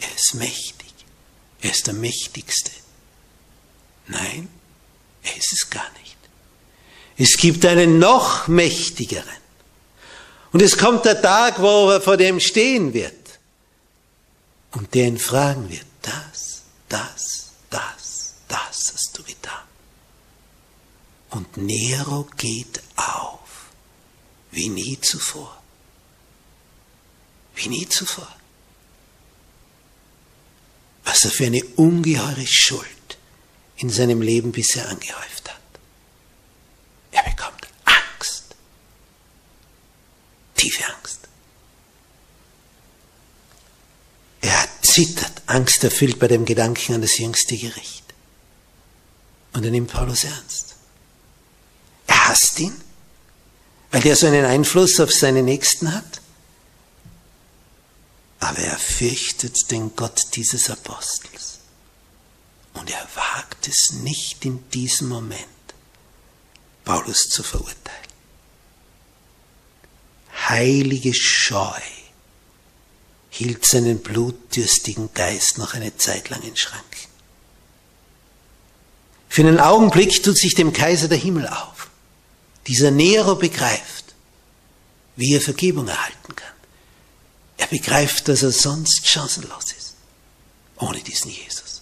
er 0.00 0.12
ist 0.16 0.34
mächtig, 0.34 0.92
er 1.60 1.70
ist 1.70 1.86
der 1.86 1.94
Mächtigste. 1.94 2.72
Nein, 4.08 4.48
er 5.22 5.36
ist 5.36 5.52
es 5.52 5.70
gar 5.70 5.92
nicht. 6.00 6.16
Es 7.18 7.36
gibt 7.36 7.64
einen 7.64 8.00
noch 8.00 8.48
mächtigeren. 8.48 9.28
Und 10.50 10.60
es 10.60 10.76
kommt 10.76 11.04
der 11.04 11.22
Tag, 11.22 11.62
wo 11.62 11.90
er 11.90 12.00
vor 12.00 12.16
dem 12.16 12.40
stehen 12.40 12.94
wird 12.94 13.38
und 14.72 14.92
der 14.92 15.06
ihn 15.06 15.18
fragen 15.18 15.70
wird, 15.70 15.86
das, 16.02 16.62
das, 16.88 17.52
das, 17.70 18.34
das 18.48 18.92
hast 18.92 19.18
du 19.18 19.22
getan. 19.22 19.66
Und 21.30 21.56
Nero 21.56 22.28
geht 22.36 22.82
auf 22.96 23.70
wie 24.52 24.68
nie 24.68 25.00
zuvor. 25.00 25.62
Wie 27.54 27.68
nie 27.68 27.88
zuvor. 27.88 28.28
Was 31.04 31.24
er 31.24 31.30
für 31.30 31.46
eine 31.46 31.64
ungeheure 31.76 32.46
Schuld 32.46 33.18
in 33.78 33.90
seinem 33.90 34.20
Leben 34.20 34.52
bisher 34.52 34.88
angehäuft 34.88 35.50
hat. 35.50 35.60
Er 37.10 37.22
bekommt 37.24 37.66
Angst. 37.84 38.54
Tiefe 40.54 40.84
Angst. 40.94 41.20
Er 44.42 44.68
zittert, 44.82 45.31
Angst 45.52 45.84
erfüllt 45.84 46.18
bei 46.18 46.28
dem 46.28 46.44
Gedanken 46.44 46.94
an 46.94 47.02
das 47.02 47.18
jüngste 47.18 47.56
Gericht. 47.56 48.04
Und 49.52 49.64
er 49.64 49.70
nimmt 49.70 49.92
Paulus 49.92 50.24
ernst. 50.24 50.76
Er 52.06 52.28
hasst 52.28 52.58
ihn, 52.58 52.74
weil 53.90 54.00
der 54.00 54.16
so 54.16 54.26
einen 54.26 54.44
Einfluss 54.44 54.98
auf 54.98 55.12
seine 55.12 55.42
Nächsten 55.42 55.94
hat. 55.94 56.20
Aber 58.40 58.58
er 58.58 58.78
fürchtet 58.78 59.70
den 59.70 59.94
Gott 59.94 60.20
dieses 60.34 60.70
Apostels. 60.70 61.58
Und 62.74 62.90
er 62.90 63.06
wagt 63.14 63.68
es 63.68 63.92
nicht 63.92 64.44
in 64.44 64.68
diesem 64.70 65.08
Moment, 65.08 65.38
Paulus 66.84 67.28
zu 67.28 67.42
verurteilen. 67.42 67.78
Heilige 70.48 71.12
Scheu 71.14 71.80
hielt 73.32 73.64
seinen 73.64 74.00
blutdürstigen 74.00 75.08
Geist 75.14 75.56
noch 75.56 75.72
eine 75.72 75.96
Zeit 75.96 76.28
lang 76.28 76.42
in 76.42 76.54
Schranken. 76.54 77.08
Für 79.30 79.40
einen 79.40 79.58
Augenblick 79.58 80.22
tut 80.22 80.36
sich 80.36 80.54
dem 80.54 80.74
Kaiser 80.74 81.08
der 81.08 81.16
Himmel 81.16 81.48
auf. 81.48 81.88
Dieser 82.66 82.90
Nero 82.90 83.34
begreift, 83.34 84.14
wie 85.16 85.32
er 85.32 85.40
Vergebung 85.40 85.88
erhalten 85.88 86.36
kann. 86.36 86.52
Er 87.56 87.68
begreift, 87.68 88.28
dass 88.28 88.42
er 88.42 88.52
sonst 88.52 89.08
chancenlos 89.08 89.72
ist, 89.78 89.94
ohne 90.76 91.00
diesen 91.00 91.30
Jesus. 91.30 91.80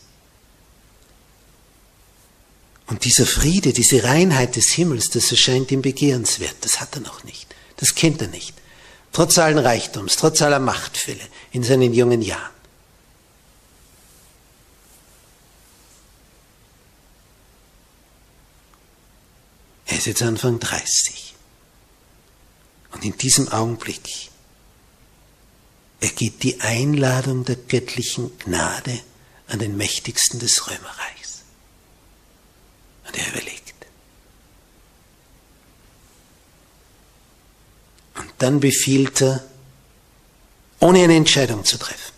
Und 2.86 3.04
dieser 3.04 3.26
Friede, 3.26 3.72
diese 3.72 4.04
Reinheit 4.04 4.54
des 4.54 4.70
Himmels, 4.70 5.10
das 5.10 5.32
erscheint 5.32 5.72
ihm 5.72 5.82
begehrenswert, 5.82 6.54
das 6.60 6.80
hat 6.80 6.94
er 6.94 7.00
noch 7.00 7.24
nicht, 7.24 7.52
das 7.76 7.96
kennt 7.96 8.22
er 8.22 8.28
nicht. 8.28 8.54
Trotz 9.12 9.38
allen 9.38 9.58
Reichtums, 9.58 10.16
trotz 10.16 10.40
aller 10.42 10.60
Machtfülle 10.60 11.26
in 11.52 11.64
seinen 11.64 11.92
jungen 11.92 12.22
Jahren. 12.22 12.54
Er 19.86 19.98
ist 19.98 20.06
jetzt 20.06 20.22
Anfang 20.22 20.60
30. 20.60 21.34
Und 22.92 23.04
in 23.04 23.16
diesem 23.18 23.48
Augenblick 23.48 24.30
ergeht 26.00 26.42
die 26.42 26.60
Einladung 26.60 27.44
der 27.44 27.56
göttlichen 27.56 28.36
Gnade 28.38 29.00
an 29.48 29.58
den 29.58 29.76
Mächtigsten 29.76 30.38
des 30.38 30.68
Römerreichs. 30.68 31.42
Und 33.06 33.18
er 33.18 33.28
überlegt. 33.28 33.69
Und 38.16 38.32
dann 38.38 38.60
befiehlt 38.60 39.22
er, 39.22 39.44
ohne 40.80 41.04
eine 41.04 41.16
Entscheidung 41.16 41.64
zu 41.64 41.78
treffen. 41.78 42.12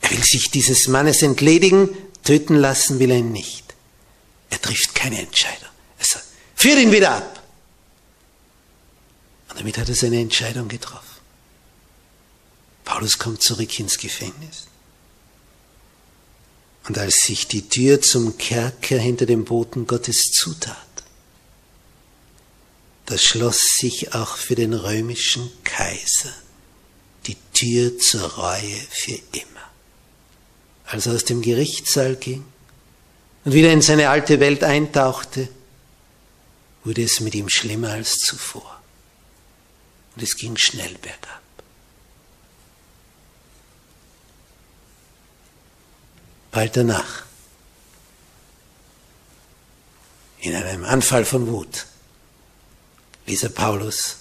Er 0.00 0.10
will 0.10 0.22
sich 0.22 0.50
dieses 0.50 0.86
Mannes 0.86 1.22
entledigen, 1.22 1.88
töten 2.22 2.54
lassen 2.54 2.98
will 2.98 3.10
er 3.10 3.18
ihn 3.18 3.32
nicht. 3.32 3.74
Er 4.50 4.60
trifft 4.60 4.94
keine 4.94 5.20
Entscheidung. 5.20 5.68
Er 5.98 6.04
sagt, 6.04 6.24
führ 6.54 6.78
ihn 6.78 6.92
wieder 6.92 7.12
ab. 7.16 7.42
Und 9.48 9.58
damit 9.60 9.78
hat 9.78 9.88
er 9.88 9.94
seine 9.94 10.20
Entscheidung 10.20 10.68
getroffen. 10.68 11.16
Paulus 12.84 13.18
kommt 13.18 13.42
zurück 13.42 13.78
ins 13.80 13.98
Gefängnis. 13.98 14.68
Und 16.86 16.98
als 16.98 17.22
sich 17.22 17.48
die 17.48 17.68
Tür 17.68 18.00
zum 18.00 18.38
Kerker 18.38 18.98
hinter 18.98 19.26
dem 19.26 19.44
Boten 19.44 19.88
Gottes 19.88 20.30
zutat, 20.32 20.85
da 23.06 23.16
schloss 23.16 23.76
sich 23.78 24.14
auch 24.14 24.36
für 24.36 24.56
den 24.56 24.74
römischen 24.74 25.50
Kaiser 25.62 26.32
die 27.26 27.36
Tür 27.52 27.98
zur 27.98 28.22
Reue 28.34 28.80
für 28.90 29.18
immer. 29.32 29.46
Als 30.86 31.06
er 31.06 31.14
aus 31.14 31.24
dem 31.24 31.42
Gerichtssaal 31.42 32.16
ging, 32.16 32.44
und 33.44 33.52
wieder 33.52 33.72
in 33.72 33.80
seine 33.80 34.10
alte 34.10 34.40
Welt 34.40 34.64
eintauchte, 34.64 35.48
wurde 36.82 37.02
es 37.04 37.20
mit 37.20 37.34
ihm 37.36 37.48
schlimmer 37.48 37.90
als 37.92 38.16
zuvor. 38.18 38.80
Und 40.14 40.22
es 40.22 40.36
ging 40.36 40.56
schnell 40.56 40.94
bergab. 40.98 41.42
Bald 46.50 46.76
danach, 46.76 47.24
in 50.40 50.54
einem 50.54 50.84
Anfall 50.84 51.24
von 51.24 51.46
Wut, 51.46 51.86
ließ 53.26 53.42
er 53.44 53.48
Paulus 53.50 54.16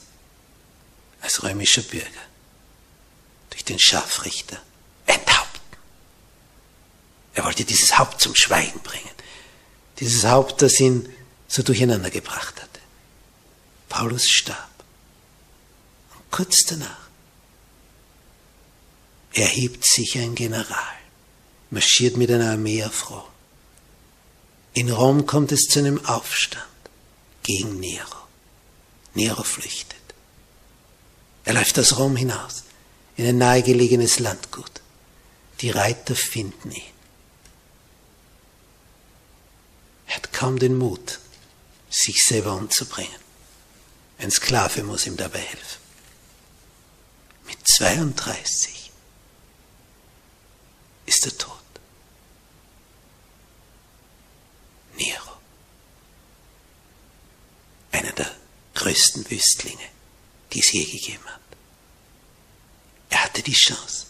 als 1.21 1.43
römischer 1.43 1.81
Bürger 1.83 2.07
durch 3.49 3.63
den 3.63 3.79
Scharfrichter 3.79 4.61
enthaupten. 5.05 5.77
Er 7.33 7.45
wollte 7.45 7.63
dieses 7.63 7.97
Haupt 7.97 8.21
zum 8.21 8.35
Schweigen 8.35 8.79
bringen 8.81 9.15
dieses 9.99 10.25
Haupt, 10.25 10.61
das 10.61 10.79
ihn 10.79 11.09
so 11.47 11.63
durcheinander 11.63 12.09
gebracht 12.09 12.61
hatte. 12.61 12.79
Paulus 13.89 14.27
starb. 14.29 14.69
Und 16.15 16.31
kurz 16.31 16.65
danach 16.65 17.09
erhebt 19.33 19.85
sich 19.85 20.17
ein 20.17 20.35
General, 20.35 20.95
marschiert 21.69 22.17
mit 22.17 22.31
einer 22.31 22.51
Armee 22.51 22.83
auf 22.83 23.09
Rom. 23.09 23.23
In 24.73 24.91
Rom 24.91 25.25
kommt 25.25 25.51
es 25.51 25.61
zu 25.63 25.79
einem 25.79 26.03
Aufstand 26.05 26.65
gegen 27.43 27.79
Nero. 27.79 28.24
Nero 29.15 29.43
flüchtet. 29.43 29.95
Er 31.45 31.53
läuft 31.53 31.79
aus 31.79 31.97
Rom 31.97 32.15
hinaus 32.15 32.63
in 33.17 33.25
ein 33.25 33.37
nahegelegenes 33.37 34.19
Landgut. 34.19 34.81
Die 35.61 35.69
Reiter 35.69 36.15
finden 36.15 36.71
ihn. 36.71 36.93
Er 40.07 40.17
hat 40.17 40.33
kaum 40.33 40.59
den 40.59 40.77
Mut, 40.77 41.19
sich 41.89 42.23
selber 42.23 42.55
umzubringen. 42.55 43.19
Ein 44.17 44.31
Sklave 44.31 44.83
muss 44.83 45.07
ihm 45.07 45.17
dabei 45.17 45.39
helfen. 45.39 45.81
Mit 47.47 47.57
32 47.67 48.91
ist 51.05 51.25
er 51.25 51.37
tot. 51.37 51.61
Nero. 54.97 55.37
Einer 57.91 58.11
der 58.11 58.31
größten 58.75 59.29
Wüstlinge, 59.29 59.89
die 60.53 60.59
es 60.59 60.71
je 60.71 60.85
gegeben 60.85 61.25
hat. 61.25 61.41
Er 63.09 63.23
hatte 63.23 63.41
die 63.41 63.53
Chance 63.53 64.05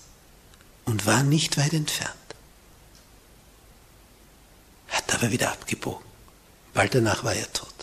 und 0.86 1.06
war 1.06 1.24
nicht 1.24 1.58
weit 1.58 1.74
entfernt 1.74 2.26
hat 4.96 5.14
aber 5.14 5.32
wieder 5.32 5.52
abgebogen. 5.52 6.06
Bald 6.74 6.96
danach 6.96 7.24
war 7.24 7.34
er 7.34 7.52
tot. 7.52 7.74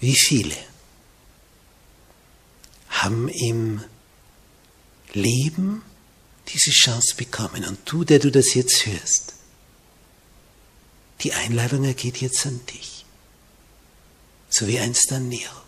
Wie 0.00 0.14
viele 0.14 0.56
haben 2.90 3.28
im 3.28 3.82
Leben 5.12 5.82
diese 6.48 6.70
Chance 6.70 7.14
bekommen? 7.16 7.64
Und 7.64 7.80
du, 7.86 8.04
der 8.04 8.18
du 8.18 8.30
das 8.30 8.54
jetzt 8.54 8.86
hörst, 8.86 9.34
Die 11.24 11.32
Einladung 11.32 11.84
ergeht 11.84 12.18
jetzt 12.18 12.44
an 12.44 12.60
dich. 12.66 13.04
So 14.50 14.66
wie 14.66 14.78
einst 14.78 15.10
an 15.12 15.28
Nero. 15.28 15.62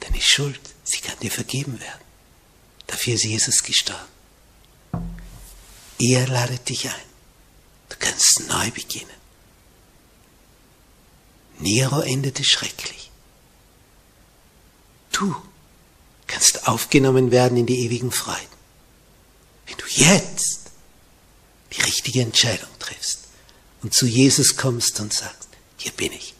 Deine 0.00 0.20
Schuld, 0.20 0.60
sie 0.84 1.00
kann 1.00 1.18
dir 1.20 1.30
vergeben 1.30 1.80
werden. 1.80 2.04
Dafür 2.86 3.14
ist 3.14 3.24
Jesus 3.24 3.62
gestorben. 3.62 4.08
Er 5.98 6.26
ladet 6.28 6.68
dich 6.68 6.88
ein. 6.88 7.08
Du 7.88 7.96
kannst 7.98 8.40
neu 8.48 8.70
beginnen. 8.70 9.08
Nero 11.58 12.00
endete 12.00 12.44
schrecklich. 12.44 13.10
Du 15.12 15.34
kannst 16.26 16.68
aufgenommen 16.68 17.30
werden 17.30 17.58
in 17.58 17.66
die 17.66 17.80
ewigen 17.84 18.12
Freuden. 18.12 18.59
Wenn 19.70 19.78
du 19.78 19.86
jetzt 19.86 20.70
die 21.72 21.80
richtige 21.82 22.22
Entscheidung 22.22 22.68
triffst 22.80 23.20
und 23.82 23.94
zu 23.94 24.06
Jesus 24.06 24.56
kommst 24.56 24.98
und 24.98 25.12
sagst, 25.12 25.48
hier 25.76 25.92
bin 25.92 26.12
ich, 26.12 26.34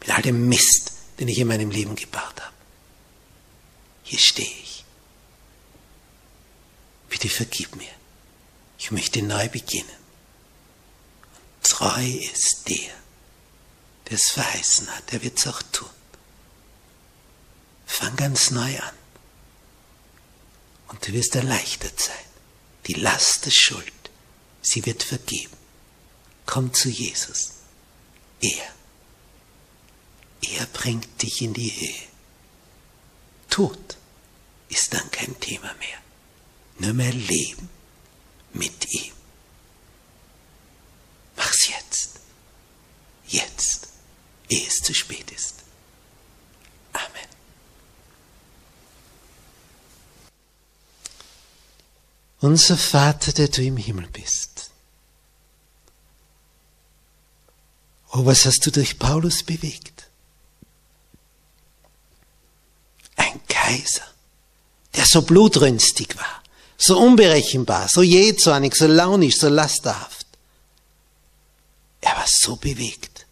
mit 0.00 0.10
all 0.10 0.22
dem 0.22 0.48
Mist, 0.48 0.92
den 1.18 1.26
ich 1.26 1.38
in 1.38 1.48
meinem 1.48 1.70
Leben 1.70 1.96
gebaut 1.96 2.40
habe. 2.40 2.54
Hier 4.04 4.20
stehe 4.20 4.46
ich. 4.46 4.84
Bitte 7.08 7.28
vergib 7.28 7.74
mir. 7.74 7.90
Ich 8.78 8.92
möchte 8.92 9.22
neu 9.22 9.48
beginnen. 9.48 9.88
Und 11.56 11.70
treu 11.70 12.06
ist 12.06 12.68
der, 12.68 12.94
der 14.06 14.12
es 14.12 14.30
verheißen 14.30 14.88
hat. 14.94 15.12
Er 15.12 15.22
wird 15.22 15.38
es 15.38 15.46
auch 15.48 15.60
tun. 15.72 15.90
Fang 17.86 18.14
ganz 18.14 18.52
neu 18.52 18.78
an. 18.78 18.94
Und 20.88 21.06
du 21.06 21.12
wirst 21.12 21.34
erleichtert 21.34 21.98
sein. 21.98 22.27
Die 22.88 22.94
Last 22.94 23.44
der 23.44 23.50
Schuld, 23.50 23.92
sie 24.62 24.84
wird 24.86 25.02
vergeben. 25.02 25.56
Komm 26.46 26.72
zu 26.72 26.88
Jesus. 26.88 27.50
Er. 28.40 28.74
Er 30.40 30.66
bringt 30.66 31.22
dich 31.22 31.42
in 31.42 31.52
die 31.52 31.70
Höhe. 31.70 32.08
Tod 33.50 33.98
ist 34.70 34.94
dann 34.94 35.10
kein 35.10 35.38
Thema 35.38 35.72
mehr. 35.74 35.98
Nur 36.78 36.94
mehr 36.94 37.12
Leben 37.12 37.68
mit 38.54 38.90
ihm. 38.92 39.12
Mach's 41.36 41.68
jetzt. 41.68 42.20
Jetzt, 43.26 43.88
ehe 44.48 44.66
es 44.66 44.80
zu 44.80 44.94
spät 44.94 45.30
ist. 45.32 45.57
Unser 52.40 52.76
Vater, 52.76 53.32
der 53.32 53.48
du 53.48 53.62
im 53.62 53.76
Himmel 53.76 54.06
bist. 54.08 54.70
Oh, 58.12 58.24
was 58.24 58.46
hast 58.46 58.64
du 58.64 58.70
durch 58.70 58.98
Paulus 58.98 59.42
bewegt? 59.42 60.08
Ein 63.16 63.40
Kaiser, 63.48 64.06
der 64.94 65.04
so 65.04 65.22
blutrünstig 65.22 66.16
war, 66.16 66.42
so 66.76 66.98
unberechenbar, 66.98 67.88
so 67.88 68.02
jähzornig, 68.02 68.74
so 68.74 68.86
launisch, 68.86 69.36
so 69.38 69.48
lasterhaft. 69.48 70.26
Er 72.00 72.16
war 72.16 72.26
so 72.26 72.56
bewegt. 72.56 73.26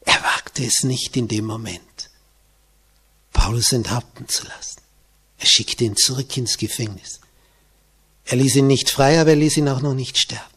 Er 0.00 0.22
wagte 0.22 0.64
es 0.64 0.82
nicht 0.82 1.16
in 1.16 1.28
dem 1.28 1.44
Moment, 1.44 2.10
Paulus 3.32 3.72
enthaupten 3.72 4.26
zu 4.26 4.44
lassen. 4.48 4.81
Er 5.42 5.48
schickte 5.48 5.82
ihn 5.82 5.96
zurück 5.96 6.36
ins 6.36 6.56
Gefängnis. 6.56 7.18
Er 8.26 8.36
ließ 8.36 8.54
ihn 8.54 8.68
nicht 8.68 8.88
frei, 8.88 9.20
aber 9.20 9.30
er 9.30 9.36
ließ 9.36 9.56
ihn 9.56 9.68
auch 9.68 9.80
noch 9.80 9.92
nicht 9.92 10.16
sterben. 10.16 10.54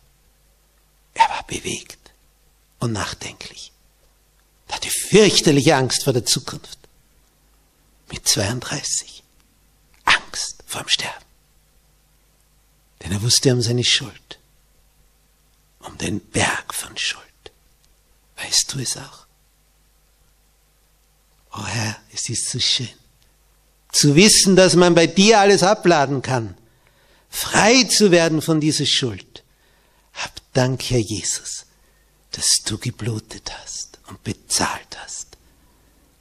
Er 1.16 1.28
war 1.28 1.44
bewegt 1.48 2.12
und 2.78 2.92
nachdenklich. 2.92 3.72
Er 4.68 4.76
hatte 4.76 4.92
fürchterliche 4.92 5.76
Angst 5.76 6.04
vor 6.04 6.14
der 6.14 6.24
Zukunft. 6.24 6.78
Mit 8.12 8.28
32. 8.28 9.24
Angst 10.04 10.64
vorm 10.68 10.88
Sterben. 10.88 11.26
Denn 13.02 13.12
er 13.12 13.24
wusste 13.24 13.54
um 13.54 13.64
seine 13.64 13.84
Schuld. 13.84 14.40
Um 15.80 15.98
den 15.98 16.20
Berg 16.20 16.76
von 16.76 16.96
Schuld. 16.96 17.24
Weißt 18.36 18.72
du 18.72 18.80
es 18.80 18.98
auch? 18.98 19.26
Oh 21.54 21.66
Herr, 21.66 21.98
es 22.14 22.30
ist 22.30 22.52
so 22.52 22.60
schön. 22.60 23.05
Zu 23.96 24.18
wissen, 24.18 24.58
dass 24.58 24.76
man 24.76 24.94
bei 24.94 25.08
dir 25.08 25.40
alles 25.40 25.64
abladen 25.64 26.22
kann. 26.22 26.58
Frei 27.30 27.86
zu 27.86 28.12
werden 28.12 28.42
von 28.42 28.60
dieser 28.60 28.86
Schuld. 28.86 29.46
Hab 30.12 30.34
Dank, 30.52 30.84
Herr 30.90 31.00
Jesus, 31.00 31.66
dass 32.32 32.58
du 32.66 32.78
geblutet 32.78 33.54
hast 33.58 34.00
und 34.10 34.22
bezahlt 34.26 34.98
hast, 35.02 35.38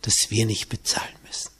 dass 0.02 0.30
wir 0.30 0.46
nicht 0.46 0.68
bezahlen 0.68 1.16
müssen. 1.26 1.50